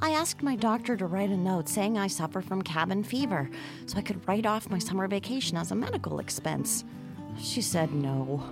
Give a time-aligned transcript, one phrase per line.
[0.00, 3.50] I asked my doctor to write a note saying I suffer from cabin fever
[3.86, 6.84] so I could write off my summer vacation as a medical expense.
[7.40, 8.42] She said no.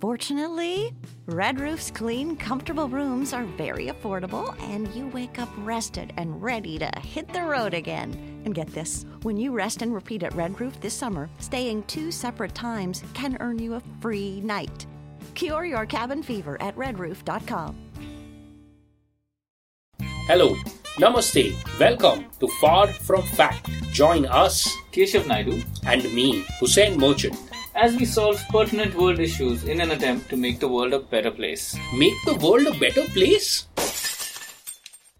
[0.00, 0.92] Fortunately,
[1.26, 6.78] Red Roof's clean, comfortable rooms are very affordable, and you wake up rested and ready
[6.78, 8.42] to hit the road again.
[8.44, 12.12] And get this when you rest and repeat at Red Roof this summer, staying two
[12.12, 14.86] separate times can earn you a free night.
[15.34, 17.87] Cure your cabin fever at redroof.com.
[20.28, 20.54] Hello,
[21.00, 23.70] Namaste, welcome to Far From Fact.
[23.94, 27.34] Join us, Keshav Naidu, and me, Hussein Merchant,
[27.74, 31.30] as we solve pertinent world issues in an attempt to make the world a better
[31.30, 31.74] place.
[31.94, 33.68] Make the world a better place?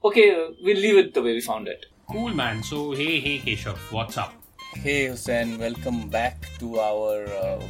[0.04, 0.28] Okay,
[0.62, 1.86] we'll leave it the way we found it.
[2.10, 2.62] Cool, man.
[2.62, 4.34] So, hey, hey, Keshav, what's up?
[4.74, 7.62] Hey, Hussein, welcome back to our uh,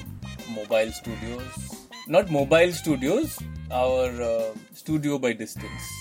[0.57, 1.87] mobile studios.
[2.09, 3.39] Not mobile studios,
[3.71, 5.98] our uh, studio by distance.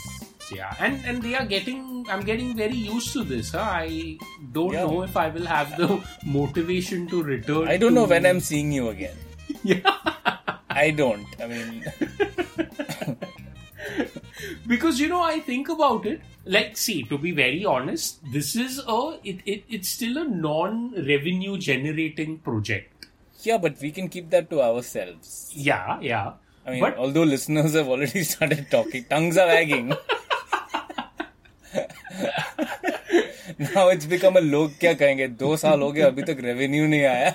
[0.56, 2.06] Yeah, and and they are getting.
[2.10, 3.52] I'm getting very used to this.
[3.52, 3.60] Huh?
[3.68, 4.18] I
[4.58, 4.84] don't Yeah.
[4.86, 5.90] know if I will have the
[6.26, 7.68] motivation to return.
[7.68, 9.16] I don't know to- when I'm seeing you again.
[9.64, 9.82] Yeah.
[10.70, 11.26] I don't.
[11.42, 11.84] I mean,
[14.68, 18.80] because you know i think about it like see to be very honest this is
[18.96, 23.08] a it, it it's still a non-revenue generating project
[23.44, 25.52] yeah, but we can keep that to ourselves.
[25.54, 26.34] yeah yeah
[26.66, 29.94] I mean, but although listeners have already started talking, tongues are wagging.
[33.59, 37.05] now it's become a लोग क्या कहेंगे दो साल हो गए अभी तक revenue नहीं
[37.05, 37.31] आया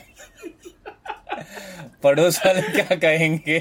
[2.04, 3.60] पड़ोस वाले क्या कहेंगे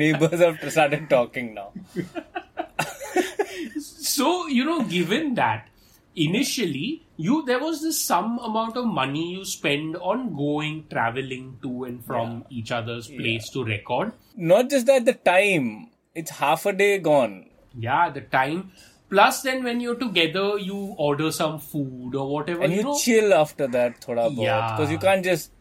[0.00, 1.70] neighbors have started talking now
[4.16, 5.66] so you know given that
[6.26, 11.84] initially you there was this some amount of money you spend on going traveling to
[11.84, 14.12] and from each other's place to record
[14.52, 15.68] not just that the time
[16.14, 17.36] it's half a day gone
[17.88, 18.62] yeah the time
[19.13, 23.33] plus then when you're together you order some food or whatever and you, know chill
[23.39, 24.59] after that thoda Yeah.
[24.71, 25.51] because you can't just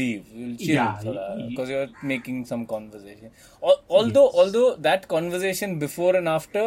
[0.00, 3.30] leave you'll chill Yeah, because you're making some conversation
[3.62, 6.66] Al- although although that conversation before and after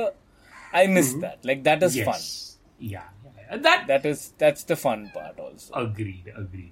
[0.74, 2.10] i miss that like that is Mm-hmm.
[2.10, 3.58] yes fun yeah, yeah, yeah.
[3.70, 6.72] that that is that's the fun part also Agreed, agreed.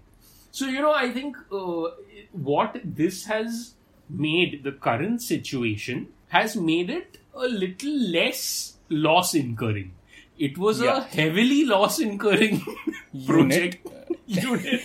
[0.57, 1.89] So, you know, I think uh,
[2.31, 3.75] what this has
[4.09, 8.76] made, the current situation, has made it a little less
[9.08, 9.90] loss incurring.
[10.38, 11.00] It was a Yeah.
[11.16, 12.60] heavily loss incurring
[13.26, 13.88] project.
[14.26, 14.82] Unit.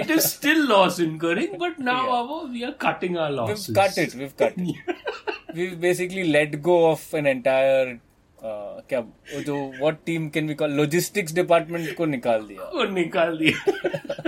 [0.00, 2.16] it is still loss incurring, but now Yeah.
[2.18, 3.68] our, we are cutting our losses.
[3.68, 4.76] we've cut it we've cut it
[5.54, 7.88] we've basically let go of an entire
[8.42, 9.00] uh, क्या
[9.32, 14.25] वो जो what team can we call logistics department को निकाल दिया और निकाल दिया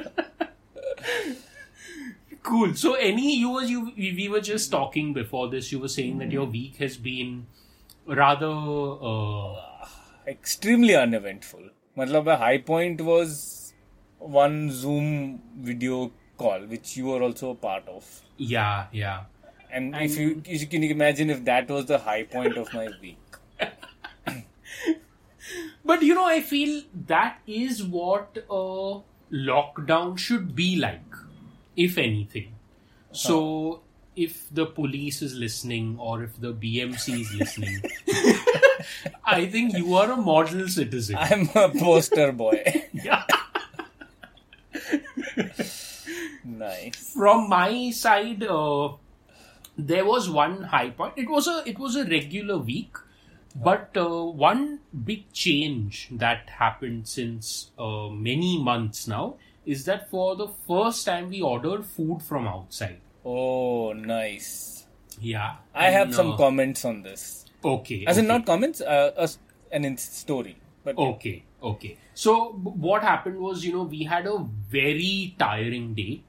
[2.43, 2.73] cool.
[2.75, 5.71] So any you was you we were just talking before this.
[5.71, 6.19] You were saying mm.
[6.19, 6.51] that your hmm.
[6.51, 7.47] week has been
[8.05, 9.55] rather uh,
[10.27, 11.69] extremely uneventful.
[11.97, 13.73] Matlab, a high point was
[14.19, 18.21] one Zoom video call, which you were also a part of.
[18.37, 19.23] Yeah, yeah.
[19.71, 22.87] And, and if you, you can imagine if that was the high point of my
[23.01, 23.17] week.
[25.85, 29.01] but you know, I feel that is what a
[29.31, 31.03] lockdown should be like
[31.87, 32.55] if anything.
[33.11, 33.81] So
[34.15, 37.81] if the police is listening or if the bmc is listening
[39.25, 41.15] i think you are a model citizen.
[41.17, 42.57] I'm a poster boy.
[42.93, 43.23] yeah.
[46.43, 47.13] Nice.
[47.13, 48.89] from my side uh,
[49.77, 51.13] there was one high point.
[51.15, 52.97] It was a it was a regular week
[53.55, 59.35] but uh, one big change that happened since uh, many months now
[59.73, 64.85] is that for the first time we ordered food from outside Oh, nice.
[65.19, 67.23] yeah I have some uh, comments on this.
[67.71, 69.29] okay As in not comments, uh, a,
[69.77, 70.55] an in- story.
[70.83, 71.33] But Okay,
[71.71, 71.97] okay.
[72.13, 74.37] So b- what happened was, you know, we had a
[74.75, 76.23] very tiring day.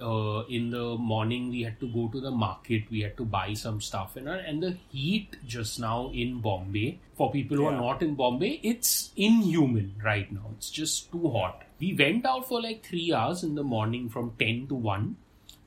[0.00, 2.82] Uh, in the morning, we had to go to the market.
[2.90, 7.30] We had to buy some stuff, and and the heat just now in Bombay for
[7.32, 10.50] people who are not in Bombay, it's inhuman right now.
[10.56, 11.62] It's just too hot.
[11.80, 15.16] We went out for like three hours in the morning from ten to one,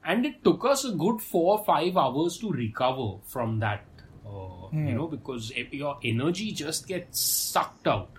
[0.06, 3.84] and it took us a good four or five hours to recover from that.
[4.28, 8.12] Uh, You know, because your energy just gets sucked out.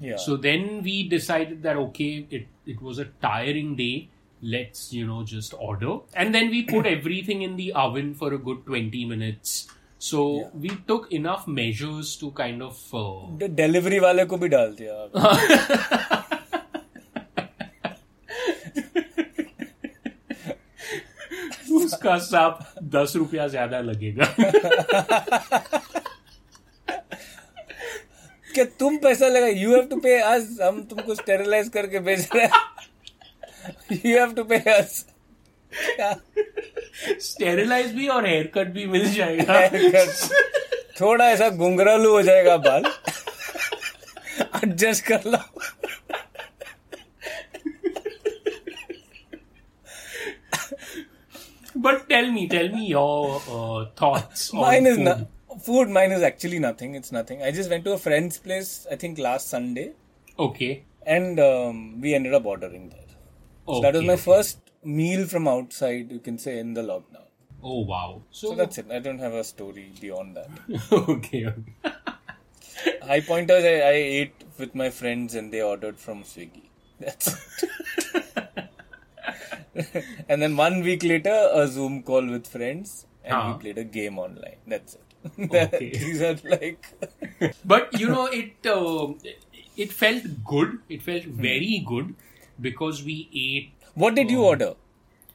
[0.00, 0.16] yeah.
[0.26, 4.08] So then we decided that okay, it it was a tiring day
[4.41, 8.39] Let's you know just order, and then we put everything in the oven for a
[8.39, 9.67] good twenty minutes.
[9.99, 10.21] So
[10.59, 13.03] we took enough measures to kind of uh,
[13.41, 14.93] The delivery वाले को भी डाल दिया
[21.83, 22.59] उसका सब
[22.97, 24.25] दस रुपया ज्यादा लगेगा
[28.55, 32.45] क्या तुम पैसा लगा यू हैव टू पे अस हम तुमको स्टेरिलाइज करके भेज रहे
[32.45, 32.74] हैं
[33.92, 35.04] यू हैव टू पे अस
[37.22, 40.04] स्टेरिलाइज भी और हेयर कट भी मिल जाएगा।
[41.00, 42.84] थोड़ा ऐसा गुंगरालू हो जाएगा बाल।
[44.64, 45.38] एडजस्ट कर लो।
[51.78, 55.14] But tell me tell me your thoughts mine is ना
[55.66, 58.96] food mine is actually nothing it's nothing I just went to a friend's place I
[59.02, 59.90] think last Sunday
[60.38, 60.70] okay
[61.06, 61.40] and
[62.02, 63.05] we ended up ordering that
[63.66, 64.22] So that was my okay.
[64.22, 66.10] first meal from outside.
[66.12, 67.24] You can say in the lockdown.
[67.62, 68.22] Oh wow.
[68.30, 68.86] So, So that's it.
[68.90, 70.50] I don't have a story beyond that.
[70.92, 71.46] okay.
[71.46, 71.64] okay.
[73.02, 73.64] High pointers.
[73.64, 76.64] I, I ate with my friends, and they ordered from Swiggy.
[77.00, 77.28] That's
[77.62, 77.70] it.
[80.28, 83.52] and then one week later, a Zoom call with friends, and Ah.
[83.52, 84.58] we played a game online.
[84.66, 85.02] That's it.
[85.52, 85.90] Okay.
[85.90, 86.86] These are like
[87.64, 89.08] But you know, it uh,
[89.76, 90.78] it felt good.
[90.88, 91.42] It felt Hmm.
[91.48, 92.14] very good
[92.60, 93.72] because we ate.
[93.94, 94.74] What did you order?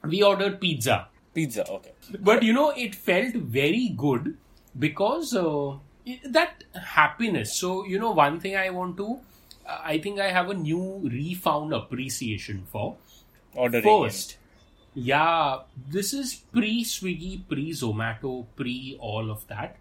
[0.04, 1.08] We ordered pizza.
[1.34, 1.68] Pizza.
[1.68, 1.92] Okay.
[2.20, 4.36] But you know, it felt very good
[4.78, 5.76] because uh,
[6.24, 7.54] that happiness.
[7.54, 9.18] So, you know, one thing I want to,
[9.66, 12.96] uh, I think I have a new refound appreciation for.
[13.54, 13.84] Ordering.
[13.84, 14.36] First,
[14.94, 15.58] yeah,
[15.88, 19.76] this is pre Swiggy, pre Zomato, pre all of that.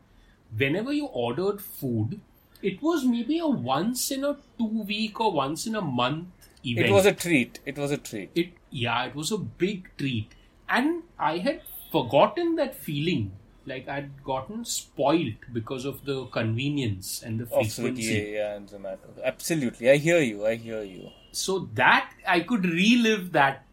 [0.55, 2.19] Whenever you ordered food,
[2.61, 6.27] it was maybe a once in a two week or once in a month.
[6.63, 7.59] Event It was a treat.
[7.65, 8.29] It was a treat.
[8.35, 10.29] it yeah it was a big treat
[10.69, 11.61] and i had
[11.91, 13.31] forgotten that feeling
[13.71, 19.09] like i'd gotten spoiled because of the convenience and the frequency Swiggy, yeah, and Zomato.
[19.23, 19.89] Absolutely.
[19.91, 20.45] I hear you.
[20.45, 21.09] I hear you.
[21.31, 23.65] so that i could relive that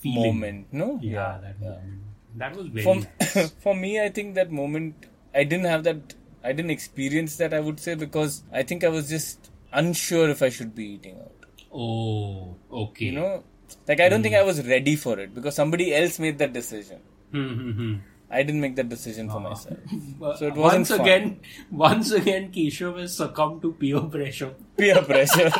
[0.00, 0.66] feeling Moment.
[0.72, 0.88] No?
[1.02, 2.00] yeah that moment.
[2.36, 3.50] that was very For, nice.
[3.66, 6.14] for me, I think that moment, I didn't have that,
[6.44, 10.42] I didn't experience that, I would say, because I think I was just unsure if
[10.42, 11.32] I should be eating out.
[11.75, 13.43] oh okay You know?
[13.87, 16.99] Like, I don't think I was ready for it because somebody else made that decision.
[17.31, 17.93] Hmm, hmm, hmm.
[18.29, 19.77] I didn't make that decision for myself.
[20.21, 21.01] Uh, So it wasn't once fun.
[21.01, 21.39] again
[21.83, 25.51] once again keshav has succumbed to peer pressure Peer pressure.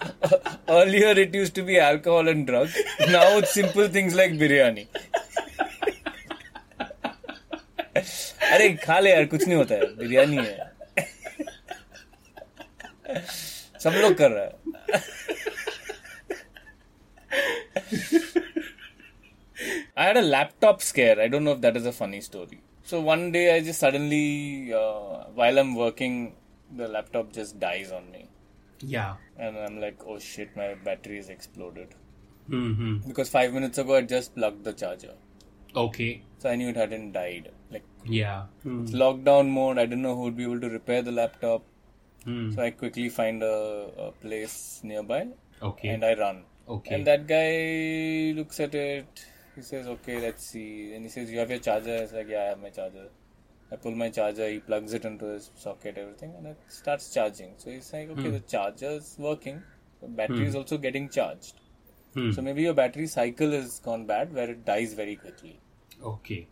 [0.69, 2.75] Earlier, it used to be alcohol and drugs.
[3.15, 4.87] Now it's simple things like biryani.
[7.97, 11.13] अरे खा ले यार कुछ नहीं होता है बिरयानी है
[13.83, 15.03] सब लोग कर रहा है
[19.96, 21.20] I had a laptop scare.
[21.20, 22.62] I don't know if that is a funny story.
[22.82, 26.34] So one day I just suddenly, uh, while I'm working,
[26.74, 28.28] the laptop just dies on me.
[28.80, 31.94] yeah And I'm like, oh shit, my battery is exploded.
[32.48, 35.14] hmm Because five minutes ago I just plugged the charger.
[35.82, 37.50] okay So I knew it hadn't died.
[37.70, 38.82] Like, yeah Hmm.
[38.82, 41.64] it's lockdown mode, I didn't know who would be able to repair the laptop.
[42.24, 42.50] Hmm.
[42.54, 43.56] So I quickly find a,
[44.06, 45.28] a place nearby
[45.62, 46.44] okay and I run.
[46.76, 49.24] Okay And that guy looks at it.
[49.56, 50.92] He says, okay, let's see.
[50.94, 51.96] And he says, you have your charger?
[51.96, 53.08] It's like, yeah, I have my charger.
[53.72, 57.52] I pull my charger, he plugs it into his socket, everything, and it starts charging.
[57.56, 58.32] So he's like, okay, hmm.
[58.32, 59.62] the charger is working.
[60.00, 60.58] The battery is hmm.
[60.58, 61.60] also getting charged.
[62.14, 62.32] Hmm.
[62.32, 65.60] So maybe your battery cycle has gone bad where it dies very quickly.
[66.02, 66.48] okay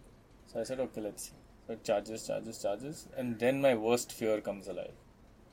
[0.46, 1.36] So I said, okay, let's see.
[1.66, 3.08] So it charges, charges, charges.
[3.16, 4.94] And then my worst fear comes alive.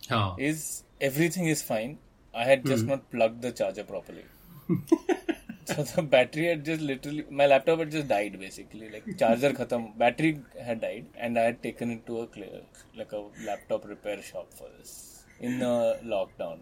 [0.08, 0.36] huh.
[0.38, 1.98] Is everything is fine.
[2.34, 2.90] I had just hmm.
[2.92, 4.26] not plugged the charger properly.
[5.66, 8.90] so the battery had just literally my laptop had just died basically.
[8.90, 12.62] Like charger khatam, battery had died, and I had taken it to a clear,
[12.96, 16.60] like a laptop repair shop for this in the lockdown.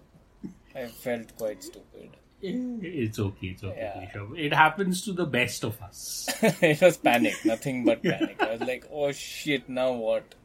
[0.76, 2.18] I felt quite stupid.
[2.46, 4.06] It's okay, it's okay, Yeah.
[4.06, 4.38] Keshav.
[4.38, 6.28] It happens to the best of us.
[6.42, 8.36] it was panic, nothing but panic.
[8.42, 10.36] I was like, oh shit, now what?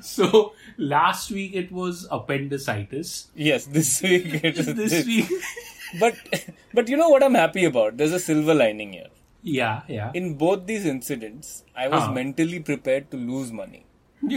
[0.00, 3.28] So last week it was appendicitis.
[3.34, 5.28] Yes, this week it is This week,
[6.00, 6.14] But
[6.74, 7.96] but you know what I'm happy about?
[7.96, 9.10] There's a silver lining here.
[9.42, 10.10] yeah, yeah.
[10.18, 12.12] In both these incidents, I was Huh.
[12.18, 13.80] mentally prepared to lose money.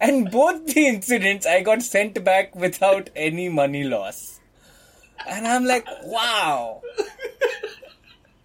[0.00, 4.40] and both the incidents, I got sent back without any money loss.
[5.26, 6.82] And I'm like, wow.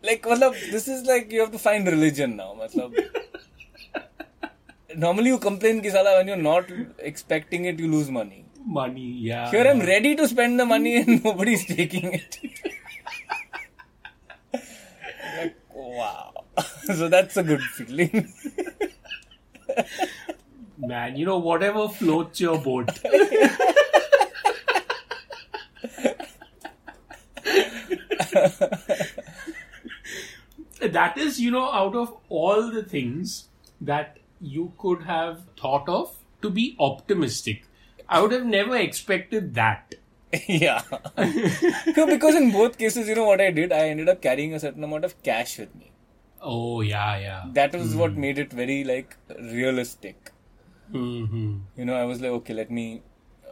[0.03, 2.55] Like, matlab, this is like you have to find religion now.
[2.59, 2.95] Matlab.
[4.95, 8.45] Normally, you complain ki sala when you're not expecting it, you lose money.
[8.65, 9.49] Money, yeah.
[9.49, 12.37] Here I'm ready to spend the money and nobody's taking it.
[14.53, 16.33] like, wow.
[16.83, 18.31] so that's a good feeling.
[20.77, 22.87] Man, you know, whatever floats your boat.
[30.81, 33.47] that is, you know, out of all the things
[33.79, 37.63] that you could have thought of to be optimistic,
[38.11, 39.95] I would have never expected that.
[40.47, 40.83] yeah.
[41.97, 43.71] no, because in both cases, you know what I did?
[43.71, 45.91] I ended up carrying a certain amount of cash with me.
[46.41, 47.45] Oh, yeah, yeah.
[47.53, 50.31] That was what made it very like realistic.
[50.91, 53.01] hmm You know, I was like, okay, let me,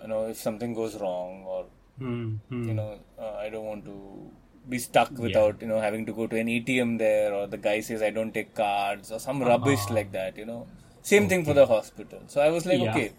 [0.02, 1.66] you know, if something goes wrong or
[1.98, 2.36] hmm
[2.68, 4.32] you know, uh, I don't want to
[4.68, 7.80] be stuck without you know having to go to an ATM there or the guy
[7.80, 9.96] says I don't take cards or some rubbish Uh-huh.
[9.96, 10.38] like that.
[10.38, 10.68] You know,
[11.02, 12.22] same thing for the hospital.
[12.28, 12.92] So I was like, Yeah.
[12.92, 13.12] okay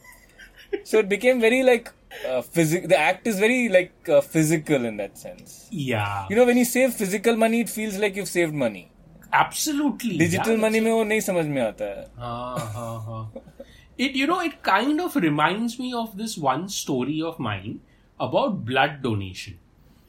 [0.85, 1.93] so it became very like
[2.29, 5.69] uh, the act is very like uh, physical in that sense.
[5.71, 6.27] Yeah.
[6.29, 8.91] You know when you save physical money it feels like you've saved money.
[9.33, 10.19] Absolutely.
[10.19, 13.25] Digital yeah, money mein wo nahi samajh mein aata hai uh, uh,
[14.07, 17.81] it you know it kind of reminds me of this one story of mine
[18.29, 19.59] about blood donation.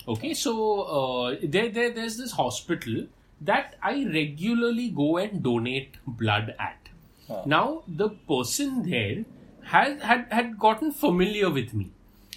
[0.08, 0.54] Okay so
[1.00, 3.02] uh, there, there there's this hospital
[3.50, 6.78] that i regularly go and donate blood at.
[7.46, 9.24] Now the person there
[9.74, 11.92] had, had had gotten familiar with me,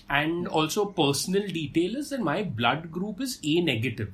[0.09, 4.13] and also personal detail is that my blood group is A negative.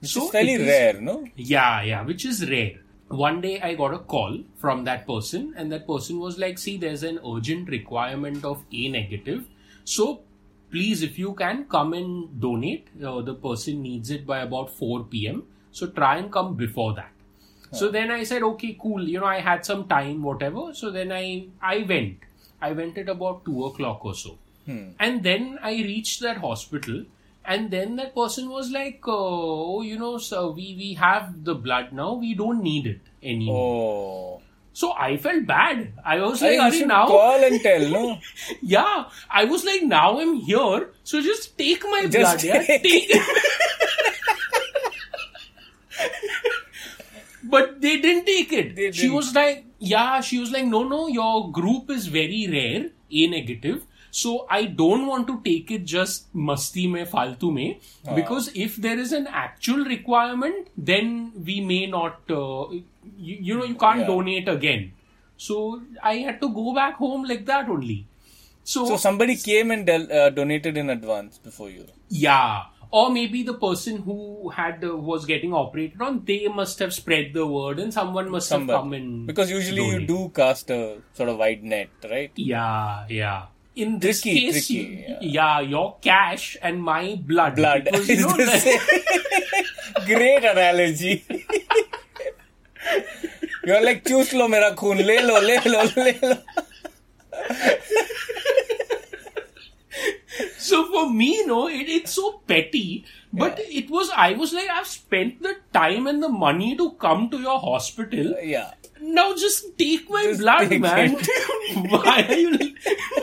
[0.00, 1.24] Which is fairly is- rare, no?
[1.36, 2.72] yeah, yeah, which is rare.
[3.08, 6.76] One day I got a call from that person, and that person was like, See,
[6.78, 9.46] there's an urgent requirement of A negative.
[9.84, 10.22] So
[10.70, 12.88] please, if you can, come and donate.
[13.04, 15.42] Uh, the person needs it by about 4 pm.
[15.72, 17.10] So try and come before that.
[17.80, 19.06] So then I said, okay, cool.
[19.08, 20.64] You know, I had some time, whatever.
[20.74, 22.18] So then I I went.
[22.62, 24.84] I went at about two o'clock or so, hmm.
[24.98, 27.04] and then I reached that hospital,
[27.44, 31.54] and then that person was like, uh, oh, you know, so we we have the
[31.66, 32.14] blood now.
[32.14, 33.00] We don't need it
[33.34, 34.38] anymore.
[34.38, 34.42] Oh.
[34.74, 35.92] So I felt bad.
[36.02, 38.18] I was like, you should now, call and tell, no?
[38.62, 39.04] yeah.
[39.30, 42.42] I was like, now I'm here, so just take my Just blood.
[42.42, 43.12] Yeah, take take.
[47.44, 48.74] but they didn't take it.
[48.76, 49.16] They She didn't.
[49.16, 50.20] was like, yeah.
[50.20, 51.06] She was like, no, no.
[51.08, 53.80] Your group is very rare, A negative.
[54.20, 58.14] So I don't want to take it just masti mein, faltu mein, Ah.
[58.16, 61.14] because if there is an actual requirement, then
[61.50, 62.34] we may not.
[62.38, 62.66] Uh,
[63.28, 64.10] you, you know, you can't Yeah.
[64.14, 64.84] donate again.
[65.46, 65.60] So
[66.02, 67.98] I had to go back home like that only.
[68.64, 71.86] So, So somebody came and del- uh, donated in advance before you.
[72.10, 77.32] yeah, or maybe the person who had was getting operated on they must have spread
[77.32, 78.72] the word and someone must Somebody.
[78.72, 83.06] have come in because usually you do cast a sort of wide net right yeah
[83.08, 85.18] yeah in this tricky, case tricky, yeah.
[85.20, 85.60] yeah.
[85.60, 88.36] your cash and my blood blood because, know,
[90.06, 91.24] great analogy
[93.64, 96.36] you're like choose lo mera khun, le lo le lo le lo
[100.72, 103.04] so for me, no, it, it's so petty.
[103.30, 107.28] But it was, I was like, I've spent the time and the money to come
[107.28, 108.34] to your hospital.
[108.42, 108.72] Yeah.
[109.02, 111.16] Now just take my Just blood, take man.
[111.74, 112.74] Why are you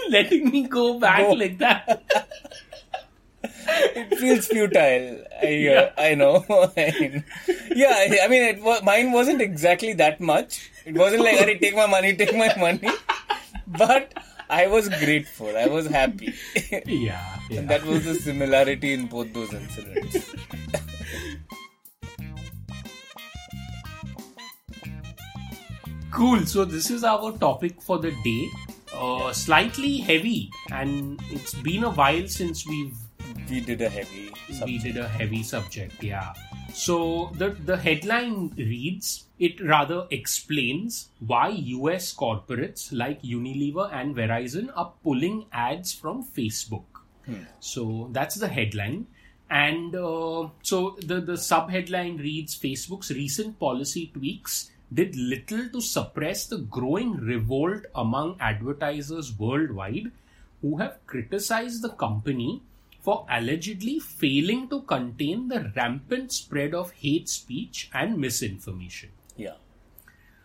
[0.10, 1.32] letting me go back Go.
[1.32, 2.04] like that?
[3.72, 5.24] It feels futile.
[5.42, 6.46] I, uh, I know.
[7.76, 10.70] Yeah, I mean, it was, mine wasn't exactly that much.
[10.86, 12.90] It wasn't like, "Arey, take my money, take my money.
[13.68, 14.14] But
[14.50, 15.56] I was grateful.
[15.56, 16.34] I was happy.
[16.86, 17.60] Yeah, yeah.
[17.60, 20.34] And that was the similarity in both those incidents.
[26.12, 26.46] Cool.
[26.46, 28.48] So this is our topic for the day.
[28.94, 32.98] Uh, slightly heavy, and it's been a while since we've
[33.50, 34.32] We did a heavy
[34.66, 36.04] we did a heavy subject.
[36.04, 36.34] Yeah.
[36.74, 42.14] So the the headline reads it rather explains why U.S.
[42.14, 46.84] corporates like Unilever and Verizon are pulling ads from Facebook.
[47.60, 49.08] So that's the headline.
[49.50, 55.82] And uh, so the, the sub headline reads Facebook's recent policy tweaks did little to
[55.82, 60.12] suppress the growing revolt among advertisers worldwide
[60.62, 62.62] who have criticized the company
[63.02, 69.10] for allegedly failing to contain the rampant spread of hate speech and misinformation.
[69.36, 69.56] Yeah.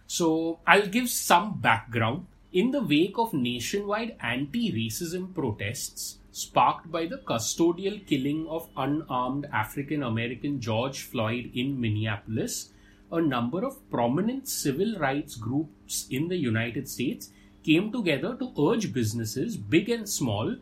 [0.07, 2.27] So I'll give some background.
[2.53, 9.47] In the wake of nationwide anti racism protests sparked by the custodial killing of unarmed
[9.53, 12.71] African American George Floyd in Minneapolis,
[13.11, 17.31] a number of prominent civil rights groups in the United States
[17.65, 20.57] came together to urge businesses, big and small,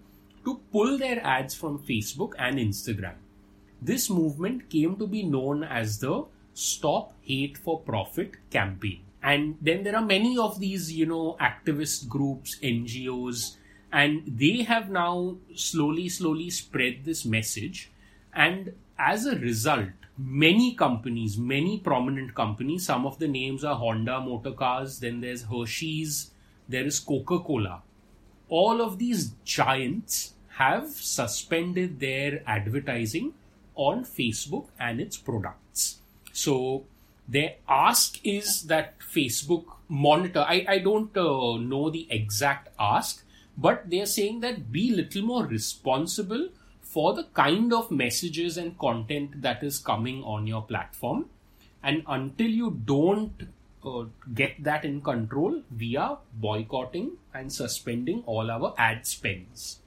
[0.44, 3.14] to pull their ads from Facebook and Instagram.
[3.80, 9.00] This movement came to be known as the Stop Hate for Profit campaign.
[9.22, 13.56] And then there are many of these, you know, activist groups, NGOs,
[13.92, 17.90] and they have now slowly, slowly spread this message.
[18.34, 22.86] And as a result, many companies, many prominent companies.
[22.86, 26.30] Some of the names are Honda Motor Cars, then there's Hershey's,
[26.68, 27.82] there is Coca Cola.
[28.60, 33.32] All of these giants have suspended their advertising
[33.74, 36.00] on Facebook and its products.
[36.32, 36.84] So
[37.26, 40.44] their ask is that Facebook monitor.
[40.46, 43.24] I, I don't uh, know the exact ask,
[43.56, 46.50] but they're saying that be little more responsible
[46.82, 51.24] for the kind of messages and content that is coming on your platform.
[51.82, 53.48] And until you don't
[53.84, 59.80] uh, get that in control, via boycotting and suspending all our ad spends.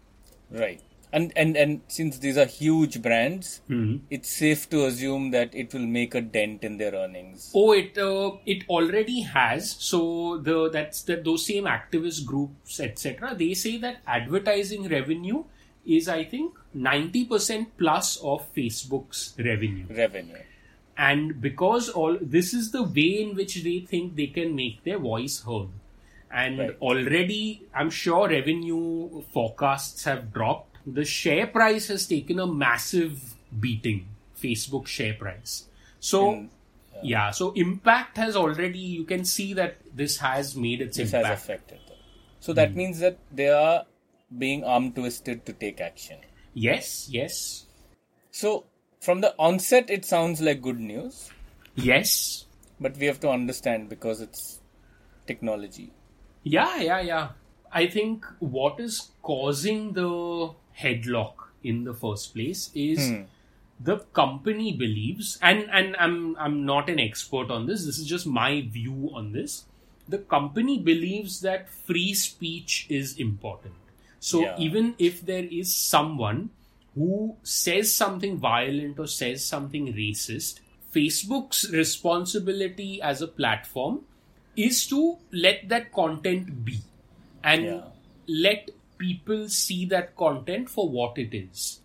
[0.52, 0.82] Right.
[1.14, 3.98] And, and and since these are huge brands, Hmm.
[4.10, 7.52] it's safe to assume that it will make a dent in their earnings.
[7.56, 9.72] Oh, it uh, it already has.
[9.80, 13.34] So the that's that those same activist groups, etc.
[13.34, 15.46] They say that advertising revenue
[15.86, 19.86] is, I think, ninety percent plus of Facebook's revenue.
[19.90, 20.42] Revenue.
[20.98, 25.00] And because all this is the way in which they think they can make their
[25.00, 25.70] voice heard.
[26.32, 26.78] And Right.
[26.82, 30.78] already i'm sure revenue forecasts have dropped.
[30.86, 34.08] The share price has taken a massive beating.
[34.42, 35.66] Facebook share price.
[36.00, 36.50] So In-
[37.02, 37.32] yeah.
[37.32, 41.80] so impact has already you can see that this has made its This has affected
[41.88, 41.98] them.
[42.40, 42.78] So that hmm.
[42.78, 43.86] means that they are
[44.38, 46.20] being arm twisted to take action.
[46.54, 47.66] yes yes.
[48.32, 48.66] So
[49.06, 51.30] from the onset, it sounds like good news,
[51.76, 52.46] yes
[52.80, 54.60] but we have to understand because it's
[55.28, 55.92] technology.
[56.44, 57.30] Yeah, yeah, yeah.
[57.72, 61.34] I think what is causing the headlock
[61.64, 63.22] in the first place is hmm.
[63.80, 67.86] the company believes, and and I'm I'm not an expert on this.
[67.86, 69.66] This is just my view on this.
[70.08, 73.74] The company believes that free speech is important.
[74.20, 74.56] So Yeah.
[74.58, 76.50] even if there is someone
[76.96, 80.60] who says something violent or says something racist,
[80.94, 84.02] Facebook's responsibility as a platform
[84.56, 86.80] is to let that content be
[87.44, 87.82] and Yeah.
[88.28, 91.82] let people see that content for what it is.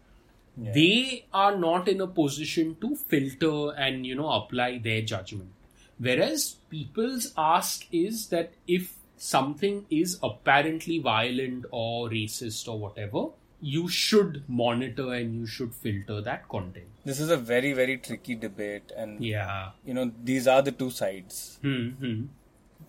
[0.57, 0.73] Yeah.
[0.73, 5.51] They are not in a position to filter and you know apply their judgment.
[5.99, 13.27] Whereas people's ask is that if something is apparently violent or racist or whatever,
[13.61, 16.87] you should monitor and you should filter that content.
[17.05, 19.71] This is a very very tricky debate, and Yeah.
[19.85, 21.59] you know these are the two sides.
[21.63, 21.89] Hmm.
[22.05, 22.23] hmm.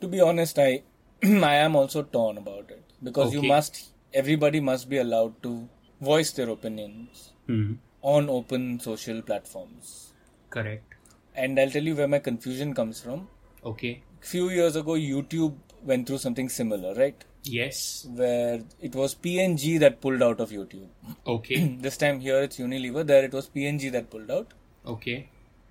[0.01, 0.83] To be honest, I
[1.23, 3.81] I am also torn about it because you must
[4.13, 5.51] everybody must be allowed to
[5.99, 7.73] voice their opinions Hmm.
[8.01, 10.13] on open social platforms.
[10.49, 10.95] Correct.
[11.35, 13.27] And I'll tell you where my confusion comes from.
[13.65, 14.03] Okay.
[14.19, 17.23] Few years ago, YouTube went through something similar, right?
[17.43, 18.05] Yes.
[18.13, 20.87] Where it was P&G that pulled out of YouTube.
[21.25, 21.67] Okay.
[21.81, 23.05] This time here it's Unilever.
[23.05, 24.53] There it was P&G that pulled out,
[24.85, 25.29] okay.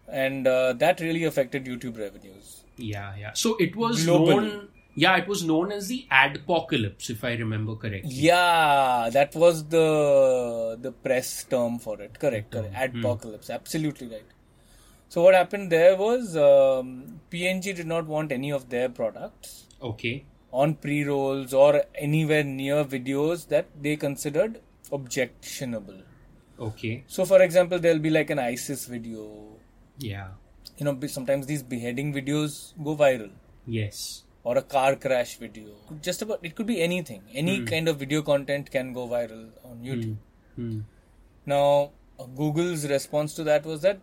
[0.08, 2.64] and uh, that really affected YouTube revenues.
[2.76, 3.32] Yeah, yeah.
[3.34, 4.28] So it was Globally.
[4.28, 4.68] known.
[4.96, 8.10] Yeah, it was known as the adpocalypse, if I remember correctly.
[8.12, 12.18] Yeah, that was the the press term for it.
[12.18, 12.74] Correct, correct.
[12.74, 13.48] Adpocalypse.
[13.50, 14.24] Absolutely right.
[15.08, 20.24] So what happened there was um, P&G did not want any of their products Okay.
[20.52, 24.60] On pre-rolls or anywhere near videos that they considered
[24.92, 26.02] objectionable.
[26.58, 27.04] Okay.
[27.06, 29.56] So, for example, there'll be like an ISIS video.
[29.98, 30.28] Yeah.
[30.78, 33.30] You know, sometimes these beheading videos go viral,
[33.66, 34.24] Yes.
[34.44, 35.68] or a car crash video.
[36.02, 37.22] Just about it could be anything.
[37.34, 40.16] Any kind of video content can go viral on YouTube.
[40.56, 40.80] Hmm.
[41.46, 44.00] Now, uh, Google's response to that was that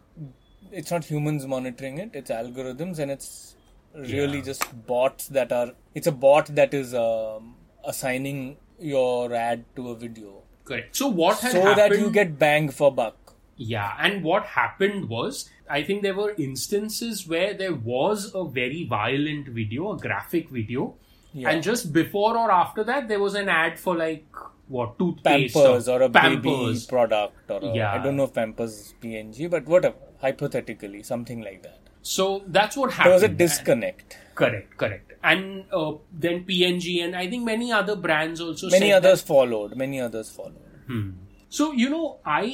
[0.72, 3.56] it's not humans monitoring it; it's algorithms, and it's
[3.98, 4.44] really Yeah.
[4.44, 5.72] just bots that are.
[5.96, 7.56] It's a bot that is um,
[7.86, 10.96] assigning your ad to a video, Correct.
[10.96, 11.78] So what so happened?
[11.78, 13.16] that you get bang for buck.
[13.56, 18.84] Yeah, and what happened was, I think there were instances where there was a very
[18.86, 20.94] violent video, a graphic video,
[21.34, 21.50] Yeah.
[21.50, 24.26] and just before or after that, there was an ad for like
[24.68, 26.86] what toothpaste Pampers or a baby Pampers.
[26.86, 27.94] product, or a, Yeah.
[27.94, 29.96] I don't know if Pampers is P&G, but whatever.
[30.22, 31.80] Hypothetically, something like that.
[32.08, 33.10] So that's what happened.
[33.12, 34.18] There was a disconnect.
[34.36, 35.14] Correct, correct.
[35.24, 38.70] And uh, then P&G and I think many other brands also.
[38.70, 39.76] Many others followed.
[39.76, 40.62] Many others followed.
[40.88, 41.14] that-
[41.58, 42.46] So you know, I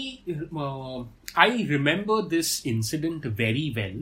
[0.65, 1.03] uh,
[1.35, 3.95] I remember this incident very well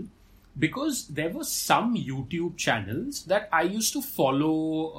[0.64, 4.56] because there were some YouTube channels that I used to follow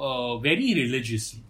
[0.09, 1.43] uh, very religiously.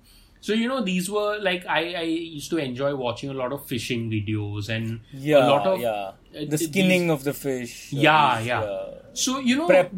[0.46, 2.02] So you know, these were like I, I
[2.38, 5.92] used to enjoy watching a lot of fishing videos and Yeah, a lot of yeah.
[5.92, 7.76] uh, The these- skinning of the fish.
[7.94, 8.60] uh, Yeah, these, yeah.
[8.62, 9.92] uh, So you know, prep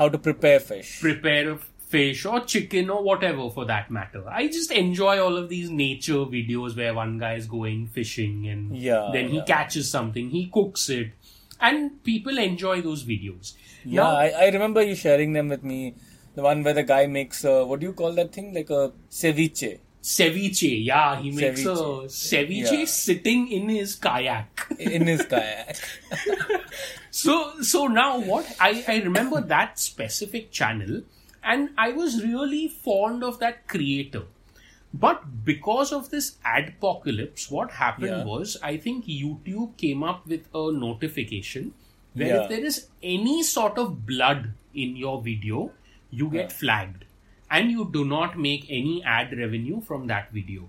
[0.00, 0.90] how to prepare fish.
[1.06, 1.56] prepare
[1.94, 4.22] fish or chicken or whatever for that matter.
[4.40, 8.76] I just enjoy all of these nature videos where one guy is going fishing and
[8.76, 9.44] Yeah, then he yeah.
[9.52, 11.12] catches something, he cooks it,
[11.70, 13.54] and people enjoy those videos.
[13.84, 15.94] Yeah, Now- I, I remember you sharing them with me.
[16.34, 18.52] The one where the guy makes uh, what do you call that thing?
[18.60, 20.84] Like a ceviche ceviche.
[20.86, 22.10] Yeah, he makes a Ceviche.
[22.16, 22.84] ceviche Yeah.
[22.84, 24.66] sitting in his kayak.
[24.78, 25.76] in his kayak.
[27.16, 31.00] So so now what I, I remember that specific channel
[31.42, 34.24] and I was really fond of that creator.
[34.92, 38.24] But because of this adpocalypse, what happened Yeah.
[38.24, 41.72] was I think YouTube came up with a notification
[42.12, 42.42] where Yeah.
[42.44, 45.70] if there is any sort of blood in your video,
[46.10, 47.05] you get flagged.
[47.50, 50.68] And you do not make any ad revenue from that video.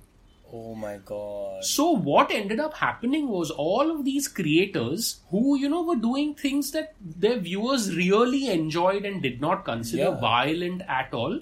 [0.54, 1.64] Oh my god.
[1.66, 6.36] So what ended up happening was all of these creators who, you know, were doing
[6.36, 10.20] things that their viewers really enjoyed and did not consider Yeah.
[10.22, 11.40] violent at all,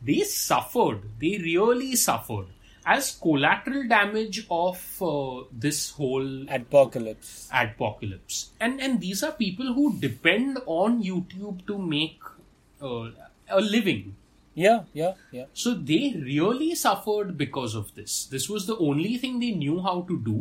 [0.00, 1.02] they suffered.
[1.18, 2.46] They really suffered
[2.86, 7.48] as collateral damage of uh, this whole Apocalypse.
[7.52, 8.46] adpocalypse.
[8.60, 12.18] And and these are people who depend on YouTube to make
[12.80, 13.10] uh,
[13.50, 14.14] a living.
[14.64, 15.44] Yeah, yeah, yeah.
[15.64, 18.14] So they really suffered because of this.
[18.36, 20.36] This was the only thing they knew how to do.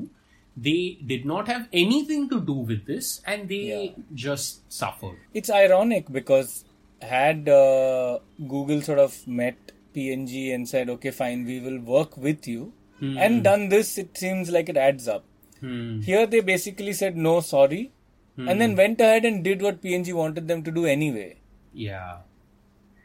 [0.68, 4.04] They did not have anything to do with this and they Yeah.
[4.26, 5.18] just suffered.
[5.42, 6.54] It's ironic because
[7.02, 8.20] had uh,
[8.56, 12.74] Google sort of met P&G and said, okay, fine, we will work with you,
[13.26, 15.24] and done this, it seems like it adds up.
[15.60, 16.02] Hmm.
[16.02, 17.92] Here they basically said, no, sorry,
[18.38, 21.30] and then went ahead and did what P&G wanted them to do anyway.
[21.74, 22.18] Yeah.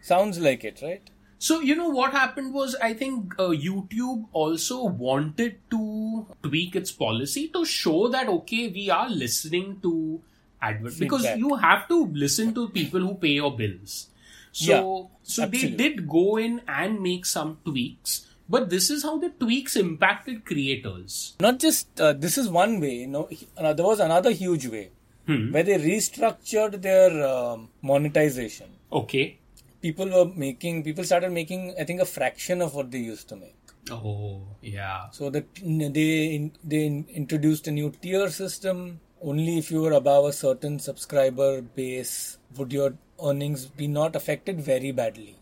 [0.03, 1.09] Sounds like it, right?
[1.39, 6.93] So, you know, what happened was I think uh, YouTube also wanted to tweak its
[6.93, 10.21] policy to show that, okay, we are listening to
[10.61, 14.09] advert because you have to listen to people who pay your bills.
[14.53, 19.19] So, Yeah, so they did go in and make some tweaks, but this is how
[19.19, 21.35] the tweaks impacted creators.
[21.41, 22.95] Not just uh, this is one way.
[22.97, 24.91] You know, uh, there was another huge way
[25.27, 28.69] where they restructured their um, monetization.
[28.93, 29.39] Okay.
[29.83, 33.37] People were making, people started making, I think, a fraction of what they used to
[33.37, 33.57] make.
[33.91, 35.11] Oh, yeah.
[35.11, 36.87] So that they they
[37.23, 39.01] introduced a new tier system.
[39.21, 44.61] Only if you were above a certain subscriber base would your earnings be not affected
[44.61, 45.37] very badly.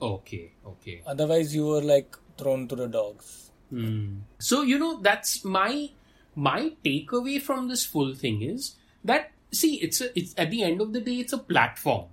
[0.00, 1.02] Okay, okay.
[1.06, 3.50] Otherwise, you were like thrown to the dogs.
[3.70, 4.18] Hmm.
[4.38, 5.90] So you know that's my
[6.34, 10.80] my takeaway from this full thing is that see it's a it's at the end
[10.80, 12.06] of the day it's a platform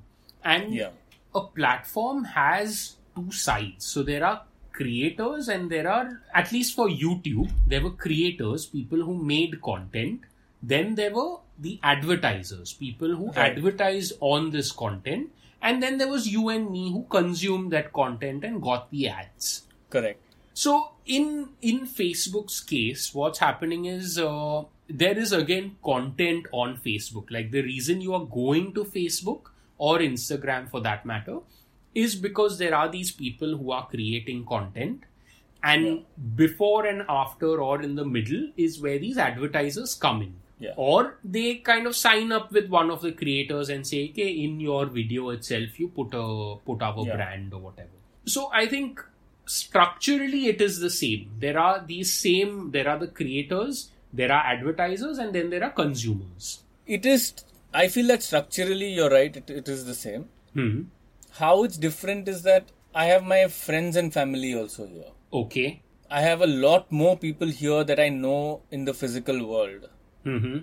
[0.43, 0.91] and Yeah.
[1.36, 3.86] A platform has two sides.
[3.86, 9.04] So there are creators and there are at least for YouTube there were creators people
[9.04, 10.22] who made content.
[10.62, 13.52] Then there were the advertisers people who Right.
[13.52, 15.32] advertised on this content.
[15.62, 19.63] And then there was you and me who consumed that content and got the ads.
[19.89, 20.19] Correct.
[20.54, 27.32] So in in Facebook's case, what's happening is uh, there is again content on Facebook.
[27.32, 31.40] Like the reason you are going to Facebook or Instagram for that matter
[31.96, 35.04] is because there are these people who are creating content,
[35.64, 36.04] and
[36.36, 40.34] before and after or in the middle is where these advertisers come in.
[40.60, 40.74] Yeah.
[40.76, 44.60] Or they kind of sign up with one of the creators and say, okay, in
[44.60, 47.16] your video itself, you put a put our Yeah.
[47.16, 47.90] brand or whatever.
[48.26, 49.02] So I think
[49.46, 51.32] structurally it is the same.
[51.40, 55.72] There are these same, there are the creators, there are advertisers, and then there are
[55.72, 56.64] consumers.
[56.86, 57.34] It is.
[57.74, 59.36] I feel that structurally you're right.
[59.36, 60.30] It, it is the same.
[60.54, 60.82] Hmm.
[61.32, 65.12] How it's different is that I have my friends and family also here.
[65.32, 65.82] Okay.
[66.10, 69.90] I have a lot more people here that I know in the physical world
[70.24, 70.60] hmm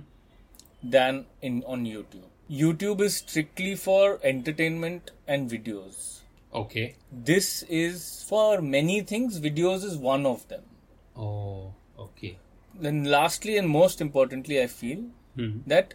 [0.83, 2.29] than in on YouTube.
[2.51, 6.21] YouTube is strictly for entertainment and videos.
[6.55, 6.95] Okay.
[7.13, 9.41] This is for many things.
[9.41, 10.63] Videos is one of them.
[11.17, 12.39] Oh, okay.
[12.75, 15.05] Then, lastly and most importantly, I feel
[15.37, 15.59] Hmm.
[15.67, 15.95] that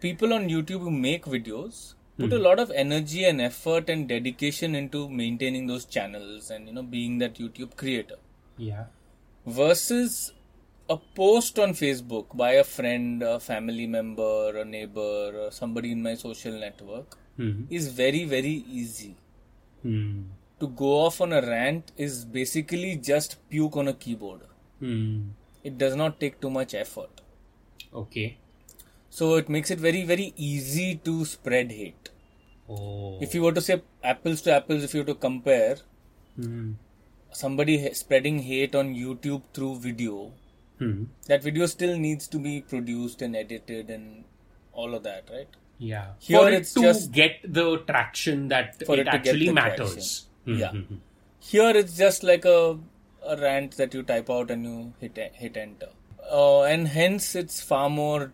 [0.00, 4.74] people on YouTube who make videos put a lot of energy and effort and dedication
[4.74, 8.18] into maintaining those channels and you know being that YouTube creator
[8.58, 8.84] Yeah.
[9.46, 10.32] versus
[10.88, 16.02] a post on Facebook by a friend, a family member, a neighbor, or somebody in
[16.02, 17.64] my social network Hmm.
[17.70, 19.14] is very very easy.
[19.82, 20.22] Hmm.
[20.60, 24.40] To go off on a rant is basically just puke on a keyboard.
[24.80, 25.28] Hmm.
[25.64, 27.22] It does not take too much effort.
[28.02, 28.36] Okay.
[29.18, 32.10] So it makes it very very easy to spread hate.
[32.68, 33.18] Oh.
[33.20, 35.76] If you were to say apples to apples, if you were to compare
[36.36, 36.72] Hmm.
[37.32, 40.32] somebody spreading hate on YouTube through video,
[40.78, 41.04] Hmm.
[41.26, 44.24] that video still needs to be produced and edited and
[44.72, 45.48] all of that, right?
[45.78, 46.06] Yeah.
[46.18, 49.94] Here for it it's to just- get the traction that For it, it actually matters.
[49.94, 50.26] traction.
[50.54, 50.70] Hmm, Yeah.
[50.70, 50.96] hmm, hmm.
[51.40, 52.78] Here it's just like a,
[53.26, 55.88] a rant that you type out and you hit hit enter,
[56.30, 58.32] uh, and hence it's far more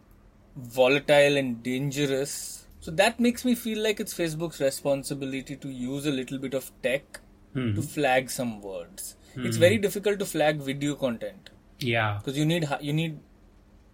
[0.57, 2.67] volatile and dangerous.
[2.81, 6.71] So that makes me feel like it's Facebook's responsibility to use a little bit of
[6.83, 7.21] tech
[7.53, 7.75] hmm.
[7.75, 9.17] to flag some words.
[9.35, 9.61] It's hmm.
[9.61, 12.19] very difficult to flag video content Yeah.
[12.19, 13.19] because you need you need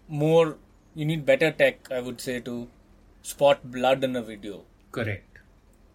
[0.08, 0.58] more
[0.94, 2.68] you need better tech I would say to
[3.22, 4.64] spot blood in a video.
[4.90, 5.38] Correct.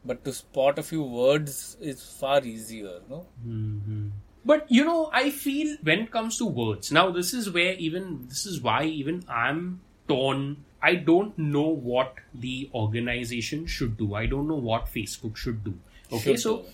[0.03, 3.27] But to spot a few words is far easier, no?
[3.45, 4.07] Mm-hmm.
[4.45, 8.27] But you know, I feel when it comes to words, now this is where even
[8.29, 10.63] this is why even I'm torn.
[10.81, 14.13] I don't know what the organization should do.
[14.13, 15.73] I don't know what Facebook should do.
[16.11, 16.65] Okay, Should so do.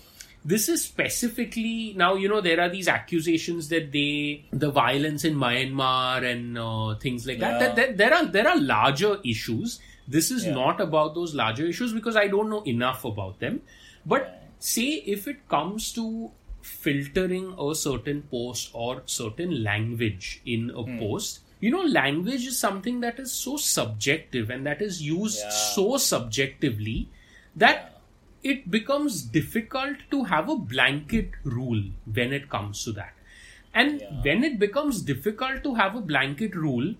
[0.44, 5.34] this is specifically now you know there are these accusations that they the violence in
[5.34, 7.66] Myanmar and uh, things like that, Yeah.
[7.66, 9.80] that, that there are there are larger issues.
[10.06, 10.54] This is Yeah.
[10.54, 13.62] not about those larger issues because I don't know enough about them.
[14.06, 16.30] But say if it comes to
[16.62, 20.98] filtering a certain post or certain language in a Hmm.
[20.98, 25.50] post, you know, language is something that is so subjective and that is used Yeah.
[25.74, 26.96] so subjectively
[27.64, 27.90] that
[28.52, 31.82] it becomes difficult to have a blanket rule
[32.18, 33.12] when it comes to that.
[33.82, 34.10] And Yeah.
[34.26, 36.90] when it becomes difficult to have a blanket rule,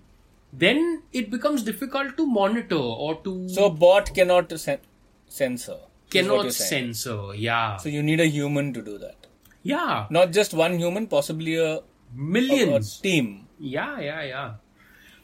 [0.53, 0.81] then
[1.21, 2.75] it becomes difficult to monitor
[3.05, 4.79] or to So a bot cannot cen-
[5.27, 5.77] censor.
[6.09, 7.19] cannot censor.
[7.35, 7.77] Yeah.
[7.77, 9.27] So you need a human to do that.
[9.63, 10.05] yeah.
[10.09, 14.53] Not just one human, possibly a, a, a team, Yeah, yeah, yeah.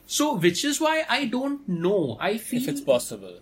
[0.08, 2.18] So, which is why I don't know.
[2.20, 3.40] I feel if it's possible.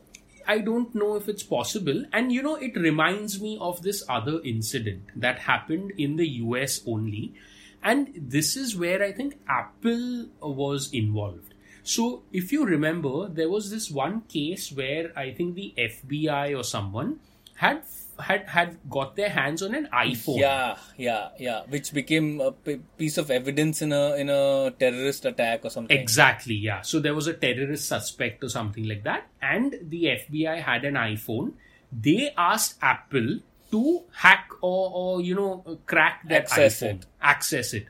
[0.48, 2.06] I don't know if it's possible.
[2.12, 6.82] And you know, it reminds me of this other incident that happened in the US
[6.88, 7.34] only.
[7.82, 11.54] And this is where I think Apple was involved.
[11.84, 16.64] So, if you remember, there was this one case where I think the FBI or
[16.64, 17.20] someone
[17.56, 17.84] had
[18.20, 20.40] had had got their hands on an iPhone.
[20.40, 21.62] Yeah, yeah, yeah.
[21.68, 25.98] Which became a p- piece of evidence in a in a terrorist attack or something.
[25.98, 26.82] Exactly, yeah.
[26.82, 30.96] So there was a terrorist suspect or something like that, and the FBI had an
[30.96, 31.54] iPhone.
[31.92, 33.40] They asked Apple
[33.72, 37.06] to hack or, or you know, crack that Access iPhone, it.
[37.22, 37.86] access it.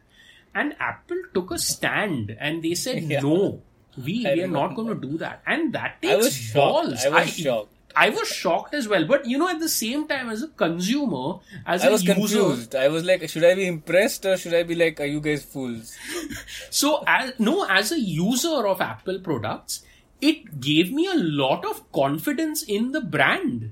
[0.54, 3.22] And Apple took a stand and they said, Yeah.
[3.22, 3.62] no,
[3.98, 5.42] we, we are not going to do that.
[5.48, 6.54] And that takes I was shocked.
[6.56, 7.06] balls.
[7.06, 7.74] I was shocked.
[7.95, 9.06] I was shocked as well.
[9.06, 12.13] But you know, at the same time, as a consumer, as I a was user,
[12.13, 12.75] confused.
[12.75, 15.43] I was like, should I be impressed or should I be like, are you guys
[15.43, 15.97] fools?
[16.69, 19.84] So, as, no, as a user of Apple products,
[20.21, 23.71] it gave me a lot of confidence in the brand.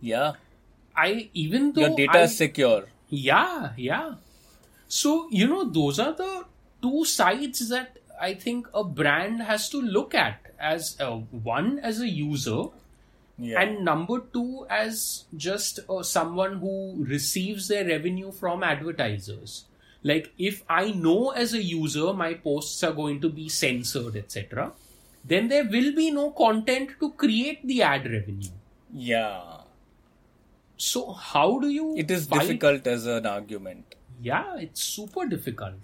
[0.00, 0.32] Yeah,
[0.96, 2.84] I even though your data I, is secure.
[3.08, 4.14] yeah, yeah.
[4.88, 6.44] So you know, those are the
[6.82, 11.12] two sides that I think a brand has to look at as uh,
[11.52, 12.64] one as a user,
[13.40, 19.64] Yeah, and number two as just uh, someone who receives their revenue from advertisers.
[20.02, 24.72] Like if I know as a user my posts are going to be censored, etc.,
[25.24, 28.50] then there will be no content to create the ad revenue.
[28.92, 29.56] yeah.
[30.82, 31.94] So how do you?
[32.02, 33.96] It is fight- difficult as an argument.
[34.22, 35.74] Yeah, it's super difficult.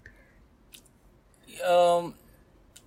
[1.67, 2.15] um,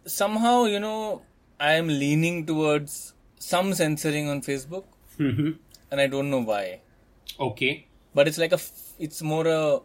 [0.06, 1.22] somehow, you know,
[1.60, 4.86] I am leaning towards some censoring on Facebook,
[5.18, 5.58] Mhm.
[5.92, 6.82] and I don't know why.
[7.40, 9.80] Okay, But it's like a, f- it's more a,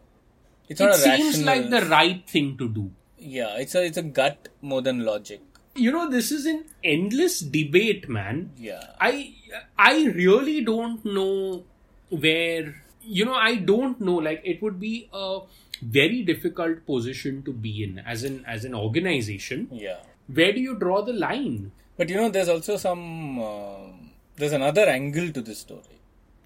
[0.68, 1.46] it's it not a seems rational.
[1.46, 2.90] like the right thing to do.
[3.18, 5.40] yeah, it's a, it's a gut more than logic.
[5.76, 8.50] You know, this is an endless debate, man.
[8.56, 9.34] Yeah, I
[9.76, 11.64] I really don't know
[12.10, 15.40] where you know I don't know like it would be a
[15.82, 19.98] very difficult position to be in as an as an organization yeah.
[20.40, 23.02] where do you draw the line But you know, there's also some,
[23.40, 25.98] um there's another angle to this story,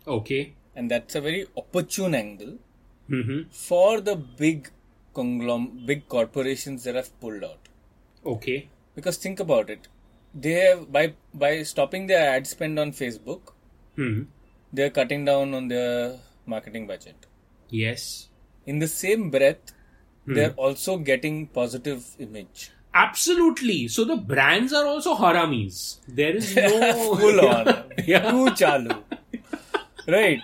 [0.07, 0.55] okay.
[0.77, 2.57] And that's a very opportune angle.
[3.13, 4.69] Hmm for the big
[5.15, 7.71] conglom, big corporations that have pulled out.
[8.35, 8.59] okay.
[8.95, 9.89] Because think about it,
[10.35, 11.05] they have by
[11.43, 13.53] by stopping their ad spend on Facebook,
[13.97, 14.23] hmm
[14.73, 16.19] they're cutting down on their
[16.55, 17.27] marketing budget.
[17.83, 18.03] yes.
[18.67, 19.71] In the same breath,
[20.37, 22.71] they're also getting positive image.
[22.99, 23.89] Absolutely.
[23.89, 25.97] So the brands are also haramis.
[26.09, 27.85] There is no full on.
[28.07, 28.31] yeah.
[28.31, 29.03] Too chalo,
[30.07, 30.41] Right.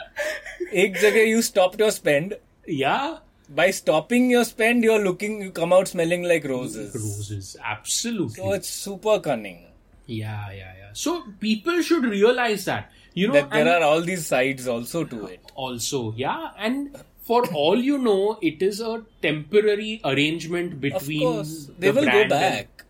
[0.73, 2.37] Ek jagah you stopped your spend.
[2.67, 3.19] Yeah.
[3.49, 6.95] By stopping your spend, you're looking, you come out smelling like roses.
[6.95, 8.43] Roses, absolutely.
[8.43, 9.67] So it's super cunning.
[10.07, 10.90] Yeah, yeah, yeah.
[10.93, 12.90] So people should realize that.
[13.14, 15.53] You know, that there are all these sides also to it.
[15.55, 16.97] Also, yeah, and
[17.29, 22.05] for all you know it is a temporary arrangement Of between course, they the will
[22.07, 22.85] go brand and- back.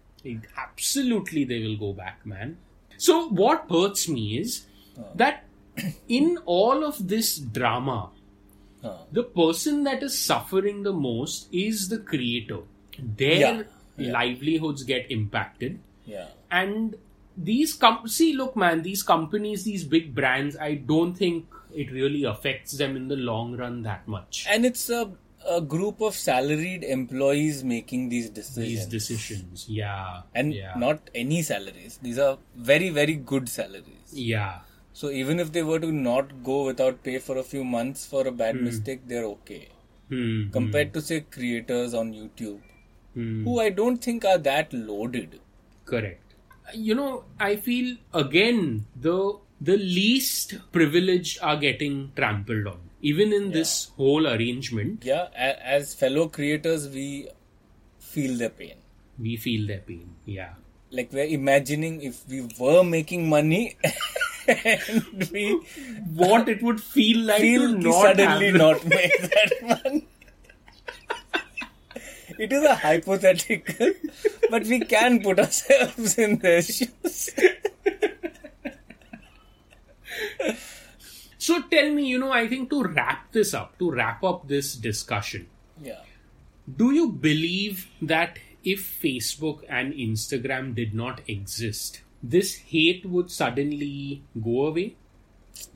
[0.57, 2.57] Absolutely they will go back man.
[2.97, 4.66] So what hurts me is
[5.14, 5.44] that
[6.09, 8.11] in all of this drama
[9.12, 12.61] the person that is suffering the most is the creator.
[12.99, 13.62] Their Yeah,
[13.97, 14.12] yeah.
[14.12, 15.81] livelihoods get impacted.
[16.07, 16.27] Yeah.
[16.51, 16.97] and
[17.37, 22.24] these com- see, look, man, these companies, these big brands, I don't think it really
[22.24, 24.46] affects them in the long run that much.
[24.48, 25.10] And it's a,
[25.48, 28.68] a group of salaried employees making these decisions.
[28.68, 30.72] These decisions, yeah, and yeah.
[30.76, 31.98] not any salaries.
[32.02, 34.12] These are very, very good salaries.
[34.12, 34.60] yeah,
[34.92, 38.26] So even if they were to not go without pay for a few months for
[38.26, 39.68] a bad mistake, they're okay.
[40.08, 42.60] Hmm, Compared to say creators on YouTube,
[43.14, 43.44] hmm.
[43.44, 45.40] who I don't think are that loaded.
[45.84, 46.20] Correct.
[46.74, 49.38] You know, I feel again the
[49.70, 52.81] the least privileged are getting trampled on.
[53.12, 55.29] Even in this whole arrangement, Yeah,
[55.79, 57.09] as fellow creators, we
[58.12, 58.77] feel their pain.
[59.27, 60.07] we feel their pain.
[60.37, 60.55] Yeah.
[60.90, 63.77] Like we're imagining if we were making money
[64.48, 65.44] and we
[66.22, 70.07] What it would feel like feel to not suddenly not make that money.
[72.38, 73.90] It is a hypothetical,
[74.50, 77.31] but we can put ourselves in their shoes.
[81.44, 84.74] So tell me, you know, I think to wrap this up, to wrap up this
[84.76, 85.46] discussion,
[85.83, 86.00] Yeah.
[86.83, 88.38] do you believe that
[88.74, 94.87] if Facebook and Instagram did not exist, this hate would suddenly go away?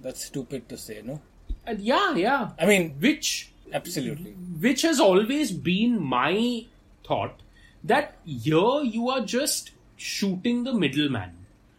[0.07, 1.21] That's stupid to say, no?
[1.67, 2.51] Uh, yeah, yeah.
[2.59, 4.33] I mean, Which absolutely.
[4.69, 6.65] which has always been my
[7.07, 7.43] thought
[7.85, 11.33] that here you are just shooting the middleman.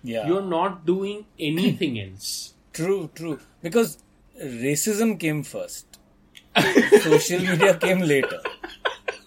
[0.04, 0.28] Yeah.
[0.28, 2.54] You're not doing anything else.
[2.73, 3.39] True, true.
[3.62, 3.98] Because
[4.41, 6.00] racism came first.
[7.02, 8.39] Social media came later.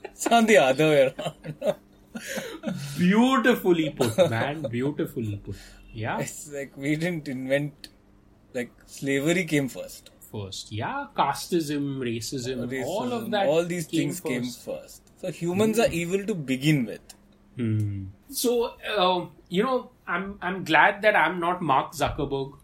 [0.05, 1.77] It's not the other way around.
[2.99, 4.63] Beautifully put, man.
[4.71, 5.57] Beautifully put.
[5.93, 6.19] Yeah.
[6.21, 7.89] It's like we didn't invent,
[8.55, 10.11] like, slavery came first.
[10.31, 10.73] First.
[10.73, 11.07] Yeah.
[11.17, 13.47] Casteism, racism, all Racism, of that.
[13.47, 14.65] all these things came first.
[14.65, 15.03] first.
[15.21, 17.01] So humans are evil to begin with.
[17.57, 18.05] Hmm.
[18.31, 22.55] So, uh, you know, I'm I'm glad that I'm not Mark Zuckerberg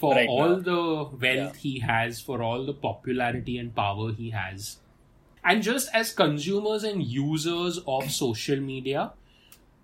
[0.00, 0.64] for Right all now.
[0.70, 0.82] the
[1.26, 1.62] wealth Yeah.
[1.62, 4.78] he has, for all the popularity and power he has.
[5.44, 9.12] And just as consumers and users of social media,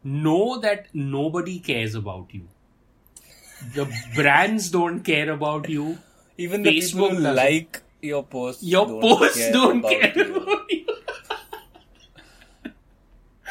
[0.05, 2.49] know that nobody cares about you.
[3.75, 5.99] The brands don't care about you.
[6.37, 10.13] Even the Facebook people who like your posts, Your don't posts care don't about care
[10.19, 10.37] you.
[10.37, 10.87] about you.